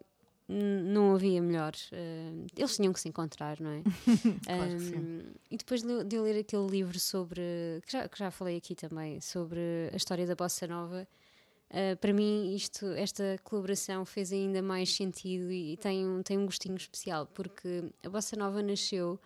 não 0.48 1.16
havia 1.16 1.42
melhor. 1.42 1.74
Uh, 1.92 2.46
eles 2.56 2.76
tinham 2.76 2.94
que 2.94 3.00
se 3.00 3.10
encontrar, 3.10 3.60
não 3.60 3.72
é? 3.72 3.82
Claro 4.46 4.78
que 4.78 4.80
sim. 4.80 4.96
Um, 4.96 5.22
e 5.50 5.58
depois 5.58 5.82
de, 5.82 6.04
de 6.04 6.16
eu 6.16 6.24
ler 6.24 6.40
aquele 6.40 6.68
livro 6.68 7.00
sobre, 7.00 7.42
que 7.86 7.92
já, 7.92 8.08
que 8.08 8.18
já 8.18 8.30
falei 8.30 8.58
aqui 8.58 8.76
também, 8.76 9.20
sobre 9.20 9.60
a 9.92 9.96
história 9.96 10.28
da 10.28 10.36
bossa 10.36 10.68
nova, 10.68 11.08
Uh, 11.70 11.98
para 11.98 12.14
mim 12.14 12.54
isto, 12.54 12.86
esta 12.94 13.40
colaboração 13.44 14.06
fez 14.06 14.32
ainda 14.32 14.62
mais 14.62 14.94
sentido 14.94 15.52
e, 15.52 15.76
tem 15.78 16.06
um, 16.08 16.22
tem 16.22 16.38
um 16.38 16.46
gostinho 16.46 16.76
especial 16.76 17.26
porque 17.26 17.84
a 18.04 18.10
Bossa 18.10 18.36
Nova 18.36 18.62
nasceu 18.62 19.20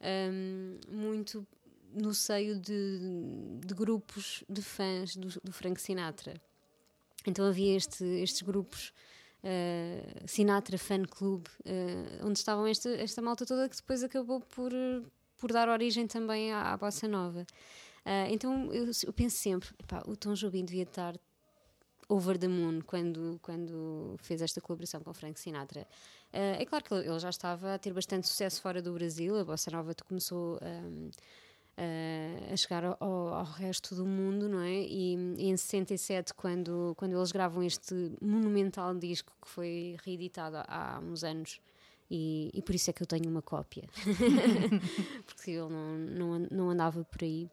um, 0.00 0.78
muito 0.88 1.46
no 1.92 2.14
seio 2.14 2.58
de, 2.58 2.98
de 3.66 3.74
grupos 3.74 4.42
de 4.48 4.62
fãs 4.62 5.14
do, 5.14 5.28
do 5.42 5.52
Frank 5.52 5.80
Sinatra. 5.80 6.34
Então 7.26 7.44
havia 7.44 7.76
este, 7.76 8.04
estes 8.04 8.42
grupos 8.42 8.92
uh, 9.44 10.28
Sinatra 10.28 10.78
Fan 10.78 11.04
Club, 11.04 11.46
uh, 11.66 12.26
onde 12.26 12.38
estavam 12.38 12.66
esta, 12.66 12.88
esta 12.90 13.20
malta 13.20 13.44
toda 13.44 13.68
que 13.68 13.76
depois 13.76 14.02
acabou 14.02 14.40
por, 14.40 14.72
por 15.36 15.52
dar 15.52 15.68
origem 15.68 16.06
também 16.06 16.52
à, 16.52 16.72
à 16.72 16.76
Bossa 16.76 17.06
Nova. 17.06 17.46
Uh, 18.06 18.30
então 18.30 18.72
eu, 18.72 18.90
eu 19.04 19.12
penso 19.12 19.36
sempre, 19.36 19.68
epá, 19.78 20.02
o 20.06 20.16
Tom 20.16 20.34
Jobim 20.34 20.64
devia 20.64 20.84
estar 20.84 21.14
over 22.10 22.36
the 22.36 22.48
moon 22.48 22.80
quando, 22.82 23.38
quando 23.40 24.16
fez 24.20 24.42
esta 24.42 24.60
colaboração 24.60 25.00
com 25.00 25.14
Frank 25.14 25.38
Sinatra. 25.38 25.86
Uh, 26.32 26.58
é 26.58 26.64
claro 26.66 26.84
que 26.84 26.92
ele 26.92 27.18
já 27.18 27.30
estava 27.30 27.74
a 27.74 27.78
ter 27.78 27.92
bastante 27.92 28.28
sucesso 28.28 28.60
fora 28.60 28.82
do 28.82 28.92
Brasil, 28.92 29.38
a 29.38 29.44
Bossa 29.44 29.70
Nova 29.70 29.94
começou 30.06 30.58
um, 30.60 31.10
uh, 31.78 32.52
a 32.52 32.56
chegar 32.56 32.84
ao, 32.84 32.98
ao, 33.00 33.44
resto 33.44 33.94
do 33.94 34.04
mundo, 34.04 34.48
não 34.48 34.60
é? 34.60 34.82
E, 34.82 35.14
em 35.38 35.56
67, 35.56 36.34
quando, 36.34 36.94
quando 36.96 37.16
eles 37.16 37.30
gravam 37.30 37.62
este 37.62 37.94
monumental 38.20 38.94
disco 38.94 39.32
que 39.40 39.48
foi 39.48 39.96
reeditado 40.04 40.56
há 40.66 41.00
uns 41.00 41.22
anos, 41.22 41.60
e, 42.10 42.50
e, 42.52 42.60
por 42.60 42.74
isso 42.74 42.90
é 42.90 42.92
que 42.92 43.02
eu 43.04 43.06
tenho 43.06 43.30
uma 43.30 43.40
cópia, 43.40 43.84
porque 45.26 45.52
ele 45.52 45.68
não, 45.68 45.96
não, 45.96 46.38
não 46.50 46.70
andava 46.70 47.04
por 47.04 47.22
aí. 47.22 47.48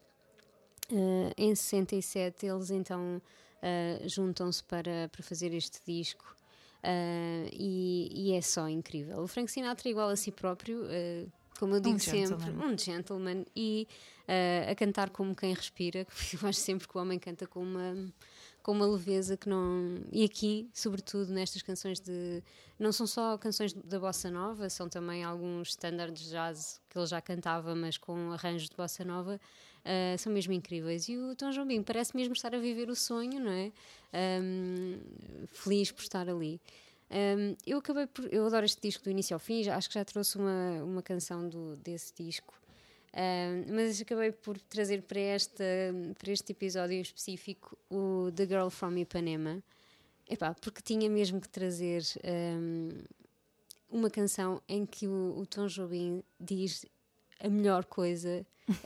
Uh, 0.90 1.30
em 1.36 1.54
67, 1.54 2.44
eles 2.44 2.70
então 2.70 3.22
uh, 3.62 4.08
juntam-se 4.08 4.62
para, 4.64 5.08
para 5.10 5.22
fazer 5.22 5.54
este 5.54 5.80
disco. 5.86 6.36
Uh, 6.82 7.48
e, 7.52 8.08
e, 8.14 8.32
é 8.34 8.40
só 8.40 8.68
incrível. 8.68 9.20
O 9.20 9.26
Frank 9.26 9.50
Sinatra 9.50 9.88
é 9.88 9.90
igual 9.90 10.08
a 10.08 10.16
si 10.16 10.30
próprio, 10.30 10.84
uh, 10.84 11.32
como 11.58 11.74
eu 11.74 11.80
digo 11.80 11.96
um 11.96 11.98
sempre, 11.98 12.20
gentleman. 12.20 12.66
um 12.66 12.78
gentleman 12.78 13.44
e 13.54 13.88
uh, 14.28 14.70
a 14.70 14.74
cantar 14.76 15.10
como 15.10 15.34
quem 15.34 15.52
respira. 15.52 16.06
Eu 16.40 16.48
acho 16.48 16.60
sempre 16.60 16.86
que 16.86 16.96
o 16.96 17.00
homem 17.00 17.18
canta 17.18 17.46
com 17.48 17.60
uma, 17.60 17.96
com 18.68 18.72
uma 18.72 18.86
leveza 18.86 19.34
que 19.34 19.48
não. 19.48 19.98
E 20.12 20.22
aqui, 20.22 20.68
sobretudo 20.74 21.32
nestas 21.32 21.62
canções 21.62 21.98
de. 22.00 22.42
Não 22.78 22.92
são 22.92 23.06
só 23.06 23.38
canções 23.38 23.72
da 23.72 23.98
bossa 23.98 24.30
nova, 24.30 24.68
são 24.68 24.90
também 24.90 25.24
alguns 25.24 25.70
standards 25.70 26.28
jazz 26.28 26.78
que 26.90 26.98
ele 26.98 27.06
já 27.06 27.18
cantava, 27.18 27.74
mas 27.74 27.96
com 27.96 28.30
arranjos 28.30 28.68
de 28.68 28.76
bossa 28.76 29.02
nova. 29.06 29.40
ah, 29.86 30.18
são 30.18 30.30
mesmo 30.30 30.52
incríveis. 30.52 31.08
E 31.08 31.16
o 31.16 31.34
Tom 31.34 31.48
Jobim 31.48 31.82
parece 31.82 32.14
mesmo 32.14 32.34
estar 32.34 32.54
a 32.54 32.58
viver 32.58 32.90
o 32.90 32.94
sonho, 32.94 33.40
não 33.40 33.50
é? 33.50 33.72
Ahm, 34.12 35.00
feliz 35.50 35.90
por 35.90 36.02
estar 36.02 36.28
ali. 36.28 36.60
Um, 37.10 37.56
eu 37.66 37.78
acabei 37.78 38.06
por. 38.06 38.30
Eu 38.30 38.44
adoro 38.44 38.66
este 38.66 38.82
disco 38.82 39.02
do 39.02 39.10
início 39.10 39.32
ao 39.32 39.40
fim, 39.40 39.62
já, 39.62 39.76
acho 39.76 39.88
que 39.88 39.94
já 39.94 40.04
trouxe 40.04 40.36
uma, 40.36 40.84
uma 40.84 41.02
canção 41.02 41.48
do, 41.48 41.74
desse 41.76 42.12
disco. 42.14 42.52
Mas 43.72 44.00
acabei 44.00 44.32
por 44.32 44.58
trazer 44.60 45.02
para, 45.02 45.20
esta, 45.20 45.64
para 46.18 46.32
este 46.32 46.52
episódio 46.52 46.96
em 46.96 47.00
específico 47.00 47.76
o 47.90 48.30
The 48.34 48.46
Girl 48.46 48.68
from 48.68 48.96
Ipanema. 48.96 49.62
Epá, 50.28 50.54
porque 50.54 50.82
tinha 50.82 51.08
mesmo 51.08 51.40
que 51.40 51.48
trazer 51.48 52.02
um, 52.60 52.90
uma 53.90 54.10
canção 54.10 54.60
em 54.68 54.84
que 54.84 55.06
o, 55.08 55.38
o 55.38 55.46
Tom 55.46 55.66
Jobim 55.66 56.22
diz 56.38 56.84
a 57.40 57.48
melhor 57.48 57.84
coisa. 57.86 58.46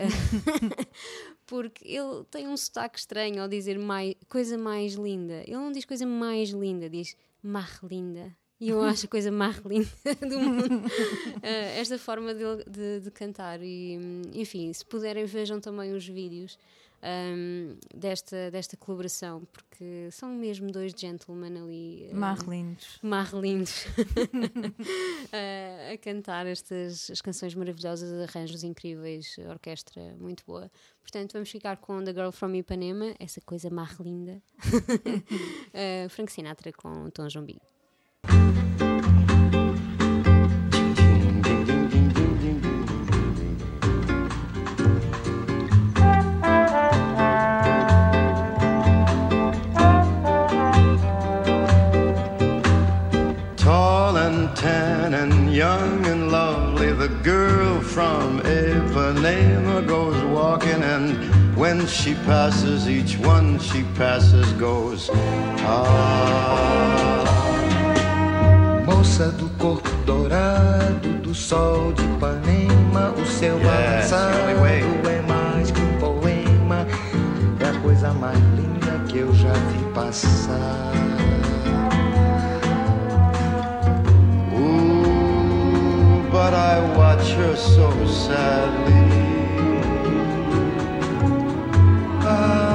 porque 1.47 1.87
ele 1.87 2.25
tem 2.31 2.49
um 2.49 2.57
sotaque 2.57 2.99
estranho 2.99 3.43
ao 3.43 3.49
dizer 3.49 3.79
mais, 3.79 4.15
coisa 4.29 4.57
mais 4.57 4.95
linda. 4.95 5.43
Ele 5.43 5.57
não 5.57 5.73
diz 5.73 5.85
coisa 5.85 6.07
mais 6.07 6.51
linda, 6.51 6.89
diz 6.89 7.17
mais 7.43 7.79
linda. 7.83 8.35
E 8.63 8.69
eu 8.69 8.81
acho 8.81 9.07
a 9.07 9.09
coisa 9.09 9.33
mais 9.33 9.57
linda 9.67 9.89
do 10.21 10.39
mundo. 10.39 10.89
Eh, 11.43 11.81
esta 11.81 11.99
forma 11.99 12.33
de, 12.33 12.45
de, 12.71 13.01
de 13.01 13.11
cantar. 13.11 13.61
E, 13.61 13.99
enfim, 14.33 14.73
se 14.73 14.87
puderem, 14.87 15.25
vejam 15.25 15.61
também 15.61 15.93
os 15.93 16.07
vídeos 16.07 16.57
hum, 17.03 17.77
desta, 17.93 18.53
desta 18.53 18.77
colaboração, 18.77 19.43
porque 19.53 20.09
são 20.13 20.29
mesmo 20.29 20.71
dois 20.71 20.93
gentlemen 20.97 21.61
ali. 21.61 22.09
hum, 22.13 22.17
Marlindos. 22.17 23.01
lindos 23.33 23.87
a, 25.93 25.97
cantar 25.99 26.47
estas 26.47 27.11
as 27.11 27.21
canções 27.21 27.57
maravilhosas, 27.57 28.13
arranjos 28.29 28.63
incríveis, 28.63 29.39
orquestra 29.51 30.15
muito 30.21 30.45
boa. 30.47 30.71
Portanto, 31.01 31.33
vamos 31.33 31.51
ficar 31.51 31.79
com 31.79 32.05
The 32.05 32.13
Girl 32.13 32.31
from 32.31 32.55
Ipanema, 32.55 33.13
essa 33.19 33.41
coisa 33.41 33.69
mais 33.71 33.99
linda. 33.99 34.41
Eh, 35.75 36.07
Frank 36.11 36.31
Sinatra 36.31 36.71
com 36.71 37.09
Tom 37.11 37.27
Jobim. 37.29 37.59
And 55.53 55.57
young 55.59 56.07
and 56.07 56.33
lovely, 56.33 56.93
the 56.93 57.09
girl 57.23 57.81
from 57.81 58.41
Ipanema 58.41 59.87
goes 59.87 60.23
walking, 60.25 60.83
and 60.83 61.17
when 61.57 61.87
she 61.87 62.15
passes, 62.15 62.89
each 62.89 63.19
one 63.19 63.59
she 63.59 63.85
passes 63.95 64.51
goes. 64.55 65.11
Ah. 65.65 67.25
Moça 68.87 69.31
do 69.33 69.49
corpo 69.59 69.91
dourado, 70.07 71.21
do 71.23 71.35
sol 71.35 71.93
de 71.93 72.03
Ipanema, 72.03 73.11
o 73.11 73.27
seu 73.27 73.59
Yes, 73.59 73.67
balançado 73.67 74.39
é 75.09 75.23
mais 75.23 75.71
que 75.71 75.81
um 75.81 75.99
poema, 75.99 76.87
é 77.61 77.69
a 77.69 77.81
coisa 77.81 78.13
mais 78.15 78.39
linda 78.57 79.05
que 79.09 79.19
eu 79.19 79.35
já 79.35 79.53
vi 79.53 79.85
passar. 79.93 81.02
So 87.63 88.07
sadly. 88.07 89.03
Ah. 92.25 92.73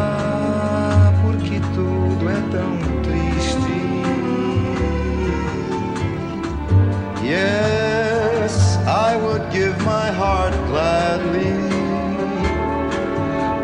Yes, 7.28 8.78
I 8.88 9.17
would 9.17 9.52
give 9.52 9.78
my 9.84 10.10
heart 10.12 10.54
gladly. 10.69 11.52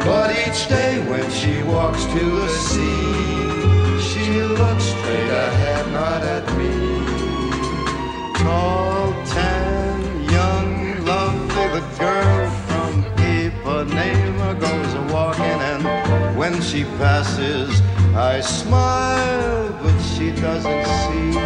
But 0.04 0.32
each 0.32 0.68
day 0.68 1.00
when 1.10 1.32
she 1.32 1.64
walks 1.64 2.04
to 2.08 2.20
the 2.20 2.50
she 16.74 16.86
passes, 16.98 17.70
I 18.16 18.42
smile, 18.42 19.70
but 19.84 19.96
she 20.02 20.32
doesn't 20.32 20.86
see. 20.86 21.38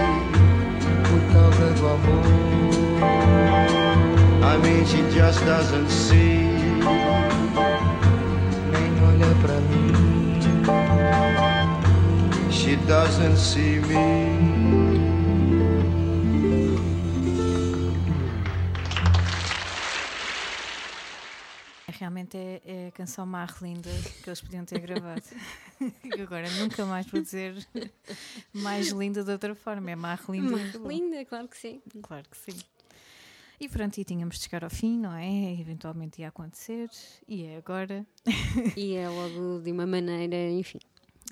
I 4.42 4.58
mean, 4.64 4.86
she 4.86 5.02
just 5.14 5.44
doesn't 5.44 5.90
see. 5.90 6.48
She 12.50 12.78
doesn't 12.88 13.36
see 13.36 13.80
me. 13.80 14.27
Canção 23.08 23.26
mais 23.26 23.52
linda 23.62 23.90
que 24.24 24.30
eles 24.30 24.42
podiam 24.42 24.66
ter 24.66 24.80
gravado. 24.80 25.24
E 26.04 26.20
agora 26.22 26.50
nunca 26.54 26.84
mais 26.88 27.06
vou 27.06 27.22
dizer 27.22 27.54
mais 28.52 28.88
linda 28.90 29.24
de 29.24 29.30
outra 29.32 29.54
forma. 29.54 29.92
É 29.92 29.96
mais 29.96 30.20
linda. 30.28 30.50
Mais 30.50 30.74
linda, 30.74 31.24
claro 31.26 31.48
que 31.48 31.56
sim. 31.56 31.80
Claro 32.02 32.26
que 32.30 32.36
sim. 32.36 32.60
E 33.60 33.70
pronto, 33.70 33.96
e 34.00 34.04
tínhamos 34.04 34.38
de 34.38 34.44
chegar 34.44 34.64
ao 34.64 34.72
fim, 34.72 34.98
não 35.00 35.14
é? 35.14 35.54
Eventualmente 35.60 36.20
ia 36.22 36.30
acontecer. 36.30 36.90
E 37.28 37.44
é 37.44 37.58
agora. 37.58 38.04
E 38.76 38.96
é 38.96 39.08
logo 39.08 39.60
de 39.62 39.72
uma 39.72 39.86
maneira, 39.86 40.50
enfim, 40.50 40.80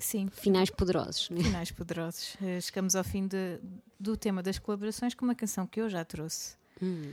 Sim, 0.00 0.28
finais 0.28 0.70
poderosos. 0.70 1.28
né? 1.30 1.42
finais 1.42 1.72
poderosos. 1.72 2.36
Eh, 2.40 2.60
Chegamos 2.60 2.94
ao 2.94 3.02
fim 3.02 3.26
de- 3.26 3.58
do 3.98 4.16
tema 4.16 4.42
das 4.44 4.60
colaborações 4.60 5.12
com 5.14 5.24
uma 5.24 5.34
canção 5.34 5.66
que 5.66 5.80
eu 5.80 5.88
já 5.90 6.04
trouxe. 6.04 6.54
Hum. 6.80 7.12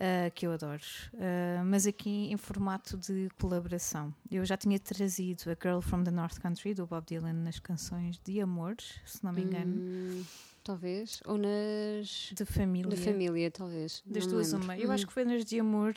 Uh, 0.00 0.30
que 0.34 0.46
eu 0.46 0.52
adoro, 0.52 0.82
Uh, 1.14 1.64
mas 1.64 1.86
aqui 1.86 2.30
em 2.32 2.36
formato 2.36 2.96
de 2.96 3.28
colaboração. 3.40 4.14
Eu 4.30 4.44
já 4.44 4.56
tinha 4.56 4.78
trazido 4.78 5.44
a 5.50 5.56
Girl 5.60 5.80
from 5.80 6.02
the 6.04 6.10
North 6.10 6.38
Country 6.40 6.74
do 6.74 6.86
Bob 6.86 7.04
Dylan 7.06 7.32
nas 7.32 7.58
canções 7.58 8.18
de 8.24 8.40
amor, 8.40 8.76
se 9.04 9.22
não 9.24 9.32
me 9.32 9.42
engano, 9.42 9.74
Hum, 9.74 10.24
talvez. 10.64 11.20
Ou 11.26 11.36
nas. 11.38 12.30
de 12.34 12.44
família. 12.44 12.90
Da 12.90 12.96
família, 12.96 13.50
talvez. 13.50 14.02
Das 14.06 14.26
duas, 14.26 14.52
uma. 14.52 14.76
Eu 14.78 14.88
Hum. 14.88 14.92
acho 14.92 15.06
que 15.06 15.12
foi 15.12 15.24
nas 15.24 15.44
de 15.44 15.58
amor. 15.60 15.94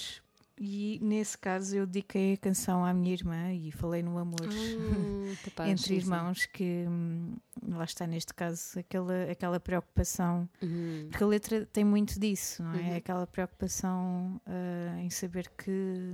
E 0.64 1.00
nesse 1.02 1.36
caso 1.36 1.76
eu 1.76 1.88
dediquei 1.88 2.34
a 2.34 2.38
canção 2.38 2.86
à 2.86 2.94
minha 2.94 3.12
irmã 3.14 3.52
e 3.52 3.72
falei 3.72 4.04
no 4.04 4.20
amor 4.20 4.42
Ah, 4.44 5.36
capaz, 5.44 5.72
entre 5.72 5.88
sim. 5.88 5.96
irmãos 5.96 6.46
que 6.46 6.86
hum, 6.88 7.36
lá 7.68 7.84
está 7.84 8.06
neste 8.06 8.32
caso 8.32 8.78
aquela, 8.78 9.24
aquela 9.32 9.60
preocupação 9.60 10.48
Uhum. 10.62 11.08
Porque 11.10 11.24
a 11.24 11.28
letra 11.28 11.66
tem 11.66 11.84
muito 11.84 12.20
disso, 12.20 12.62
não 12.62 12.76
é? 12.76 12.78
Uhum. 12.92 12.96
Aquela 12.98 13.26
preocupação 13.26 14.40
ah, 14.46 15.02
em 15.02 15.10
saber 15.10 15.50
que, 15.58 16.14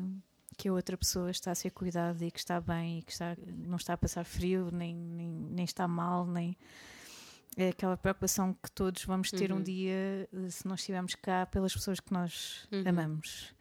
que 0.57 0.69
a 0.69 0.73
outra 0.73 0.97
pessoa 0.97 1.29
está 1.29 1.51
a 1.51 1.55
ser 1.55 1.71
cuidada 1.71 2.23
e 2.25 2.31
que 2.31 2.39
está 2.39 2.61
bem 2.61 2.99
e 2.99 3.01
que 3.03 3.11
está, 3.11 3.35
não 3.67 3.75
está 3.75 3.93
a 3.93 3.97
passar 3.97 4.23
frio, 4.23 4.69
nem, 4.71 4.95
nem, 4.95 5.29
nem 5.29 5.65
está 5.65 5.89
mal, 5.89 6.25
nem. 6.25 6.55
É 7.57 7.69
aquela 7.69 7.97
preocupação 7.97 8.53
que 8.53 8.71
todos 8.71 9.03
vamos 9.03 9.29
ter 9.29 9.51
um 9.51 9.57
Uhum. 9.57 9.63
dia 9.63 10.29
eh, 10.31 10.49
se 10.49 10.65
nós 10.67 10.79
estivermos 10.79 11.15
cá 11.15 11.45
pelas 11.47 11.73
pessoas 11.73 11.99
que 11.99 12.13
nós 12.13 12.65
Uhum. 12.71 12.83
amamos. 12.87 13.56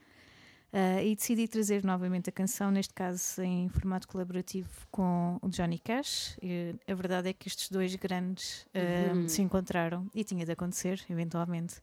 Ah, 0.72 1.02
e 1.02 1.14
decidi 1.16 1.48
trazer 1.48 1.82
novamente 1.84 2.28
a 2.28 2.32
canção, 2.32 2.70
neste 2.70 2.92
caso 2.92 3.40
em 3.42 3.68
formato 3.68 4.06
colaborativo 4.08 4.68
com 4.90 5.38
o 5.40 5.48
Johnny 5.48 5.78
Cash. 5.78 6.36
E 6.42 6.74
a 6.86 6.94
verdade 6.94 7.28
é 7.28 7.32
que 7.32 7.48
estes 7.48 7.70
dois 7.70 7.94
grandes 7.94 8.66
ah, 8.74 9.14
Uhum. 9.14 9.28
se 9.28 9.40
encontraram 9.42 10.06
e 10.14 10.22
tinha 10.24 10.44
de 10.44 10.52
acontecer, 10.52 11.02
eventualmente. 11.08 11.76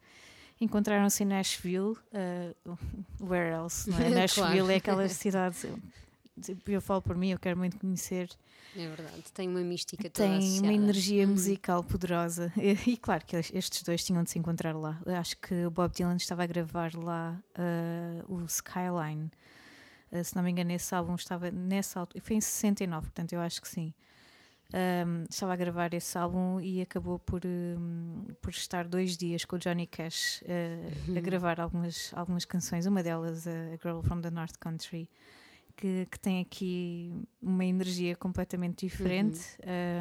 Encontraram-se 0.62 1.24
em 1.24 1.26
Nashville, 1.26 1.96
ah, 2.13 2.54
where 3.19 3.50
else? 3.52 3.89
Não 3.89 3.98
é? 3.98 4.02
Claro. 4.02 4.15
Nashville 4.19 4.74
é 4.74 4.76
aquela 4.76 5.10
cidade. 5.10 5.58
Eu, 6.48 6.58
eu 6.74 6.82
falo 6.82 7.02
por 7.02 7.15
mim, 7.15 7.30
eu 7.30 7.39
quero 7.39 7.58
muito 7.58 7.78
conhecer. 7.78 8.30
É 8.76 8.88
verdade, 8.88 9.24
tem 9.34 9.48
uma 9.48 9.60
mística 9.62 10.10
toda 10.10 10.28
Tem 10.28 10.38
associada. 10.39 10.67
uma 10.67 10.74
energia 10.74 11.24
Uhum. 11.26 11.32
musical 11.34 11.84
poderosa. 11.84 12.52
E, 12.58 12.72
e 12.91 12.98
claro 12.98 13.24
que 13.26 13.36
estes 13.36 13.84
dois 13.84 14.04
tinham 14.04 14.24
de 14.24 14.32
se 14.32 14.39
encontrar 14.39 14.76
lá. 14.76 15.00
Eu 15.06 15.15
acho 15.15 15.38
que 15.38 15.54
o 15.65 15.69
Bob 15.69 15.93
Dylan 15.93 16.15
estava 16.15 16.43
a 16.43 16.48
gravar 16.48 16.96
lá 16.96 17.39
ah, 17.56 18.24
o 18.28 18.43
Skyline. 18.46 19.30
Ah, 20.12 20.24
se 20.24 20.36
não 20.36 20.41
me 20.43 20.50
engano, 20.52 20.72
esse 20.72 20.93
álbum 20.96 21.13
estava 21.15 21.52
nessa 21.52 22.00
altura. 22.00 22.24
Foi 22.24 22.36
em 22.36 22.41
69, 22.41 23.08
portanto, 23.08 23.34
eu 23.34 23.39
acho 23.39 23.62
que 23.62 23.67
sim. 23.67 23.93
um, 24.74 25.26
estava 25.30 25.54
a 25.54 25.56
gravar 25.56 25.93
esse 25.93 26.17
álbum 26.17 26.60
e 26.60 26.82
acabou 26.82 27.19
por, 27.19 27.41
um, 27.46 28.26
por 28.41 28.50
estar 28.50 28.88
dois 28.88 29.15
dias 29.15 29.46
com 29.46 29.56
o 29.56 29.60
Johnny 29.60 29.86
Cash 29.86 30.41
uh, 30.43 31.15
a 31.17 31.22
gravar 31.22 31.60
algumas, 31.60 32.12
algumas 32.15 32.43
canções, 32.43 32.88
uma 32.88 33.04
delas, 33.04 33.46
a 33.48 33.52
Girl 33.84 34.02
from 34.02 34.19
the 34.22 34.32
North 34.32 34.56
Country, 34.60 35.08
que, 35.76 36.08
que 36.10 36.20
tem 36.20 36.42
aqui 36.42 37.14
uma 37.42 37.66
energia 37.66 38.16
completamente 38.16 38.86
diferente, 38.86 39.40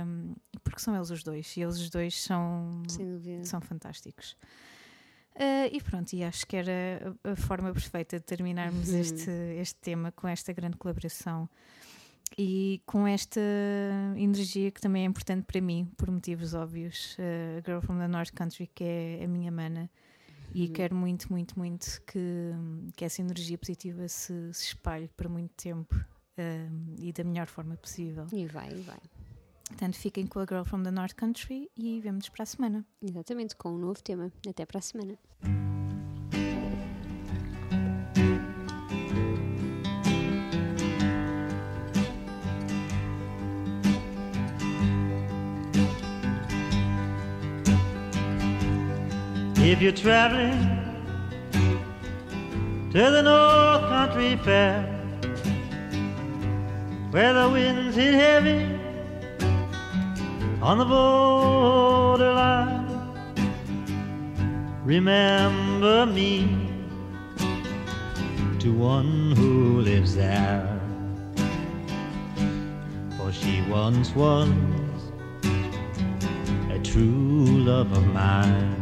um, 0.06 0.34
porque 0.62 0.80
são 0.80 0.94
eles 0.94 1.10
os 1.10 1.22
dois, 1.22 1.56
e 1.56 1.62
eles 1.62 1.78
os 1.78 1.90
dois 1.90 2.20
são, 2.22 2.82
são 3.42 3.60
fantásticos. 3.60 4.36
Uh, 5.34 5.68
e 5.72 5.80
pronto, 5.80 6.12
e 6.12 6.22
acho 6.22 6.46
que 6.46 6.56
era 6.56 7.16
a, 7.24 7.34
forma 7.36 7.72
perfeita 7.72 8.18
de 8.18 8.24
terminarmos 8.24 8.90
Uhum. 8.90 9.00
este, 9.00 9.30
este 9.58 9.80
tema 9.80 10.12
com 10.12 10.28
esta 10.28 10.52
grande 10.52 10.76
colaboração 10.76 11.48
e 12.36 12.82
com 12.84 13.06
esta 13.06 13.40
energia 14.16 14.70
que 14.70 14.80
também 14.80 15.04
é 15.04 15.06
importante 15.06 15.44
para 15.44 15.60
mim, 15.60 15.90
por 15.96 16.10
motivos 16.10 16.52
óbvios. 16.52 17.16
Uh, 17.18 17.58
a 17.58 17.60
Girl 17.64 17.80
from 17.80 17.98
the 17.98 18.08
North 18.08 18.32
Country, 18.32 18.66
que 18.74 18.84
é 18.84 19.24
a 19.24 19.28
minha 19.28 19.50
mana, 19.50 19.90
e 20.54 20.68
quero 20.68 20.94
muito, 20.94 21.30
muito, 21.30 21.58
muito 21.58 22.02
que, 22.06 22.50
que 22.96 23.04
essa 23.04 23.20
energia 23.20 23.58
positiva 23.58 24.06
se, 24.08 24.52
se 24.52 24.66
espalhe 24.66 25.08
por 25.16 25.28
muito 25.28 25.52
tempo 25.54 25.94
uh, 25.94 26.94
e 26.98 27.12
da 27.12 27.24
melhor 27.24 27.46
forma 27.46 27.76
possível. 27.76 28.26
E 28.32 28.46
vai, 28.46 28.70
e 28.70 28.80
vai. 28.82 29.00
Portanto, 29.68 29.96
fiquem 29.96 30.26
com 30.26 30.38
a 30.38 30.44
Girl 30.44 30.64
from 30.64 30.82
the 30.82 30.90
North 30.90 31.14
Country 31.14 31.70
e 31.76 32.00
vemo-nos 32.00 32.28
para 32.28 32.42
a 32.42 32.46
semana. 32.46 32.86
Exatamente, 33.00 33.56
com 33.56 33.70
um 33.70 33.78
novo 33.78 34.02
tema. 34.02 34.30
Até 34.46 34.66
para 34.66 34.78
a 34.78 34.82
semana. 34.82 35.18
If 49.64 49.80
you're 49.80 49.92
traveling 49.92 50.58
to 52.90 52.98
the 52.98 53.22
North 53.22 53.82
Country 53.82 54.34
Fair, 54.38 54.82
where 57.12 57.32
the 57.32 57.48
winds 57.48 57.94
hit 57.94 58.12
heavy 58.12 58.76
on 60.60 60.78
the 60.78 60.84
borderline, 60.84 62.88
remember 64.84 66.06
me 66.06 66.68
to 68.58 68.72
one 68.72 69.30
who 69.36 69.80
lives 69.80 70.16
there. 70.16 70.80
For 73.16 73.32
she 73.32 73.62
once 73.70 74.12
was 74.16 74.48
a 76.68 76.80
true 76.82 77.46
love 77.46 77.92
of 77.92 78.04
mine. 78.08 78.81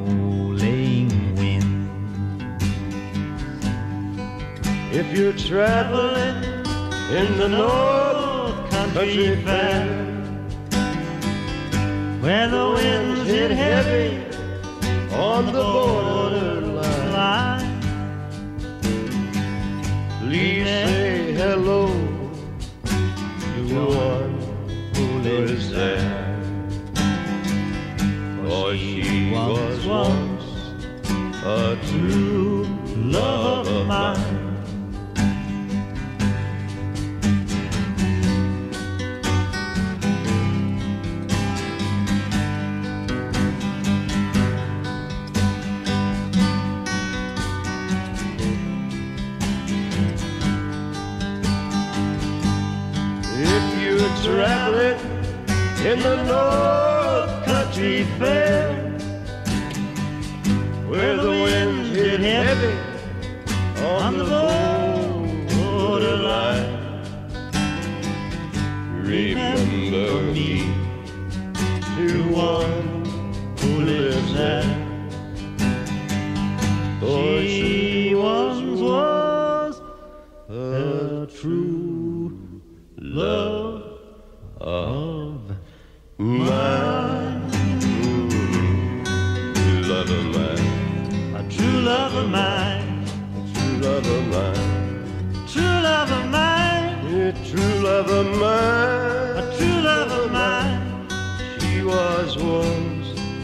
If 4.93 5.17
you're 5.17 5.31
traveling 5.31 6.43
in 7.15 7.37
the 7.37 7.47
North 7.47 8.69
Country 8.71 9.41
Fair, 9.41 9.87
where 12.19 12.49
the 12.49 12.71
winds 12.75 13.25
hit 13.25 13.51
heavy 13.51 14.17
on 15.15 15.45
the 15.45 15.63
borderline, 15.63 17.13
line. 17.13 17.81
please 20.19 20.65
say 20.65 21.35
hello 21.35 21.87
to 22.83 23.85
one 23.87 24.41
who 24.93 25.19
lives 25.19 25.71
there. 25.71 26.37
For 28.43 28.75
she 28.75 29.31
was 29.31 29.85
once 29.85 30.43
a 31.45 31.77
true 31.87 32.65
love 32.97 33.69
of 33.69 33.87
mine. 33.87 34.30
In 55.85 55.99
the 55.99 56.15
North 56.25 57.43
Country 57.43 58.03
Fair, 58.19 58.71
where 60.87 61.17
the 61.17 61.31
winds 61.31 61.89
hit 61.89 62.19
heavy 62.19 62.77
on 63.83 64.17
the 64.19 64.50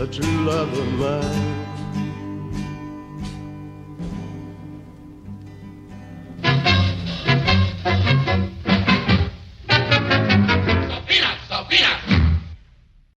true 0.07 0.45
love 0.45 0.77
of 0.77 0.87
mine. 0.99 1.36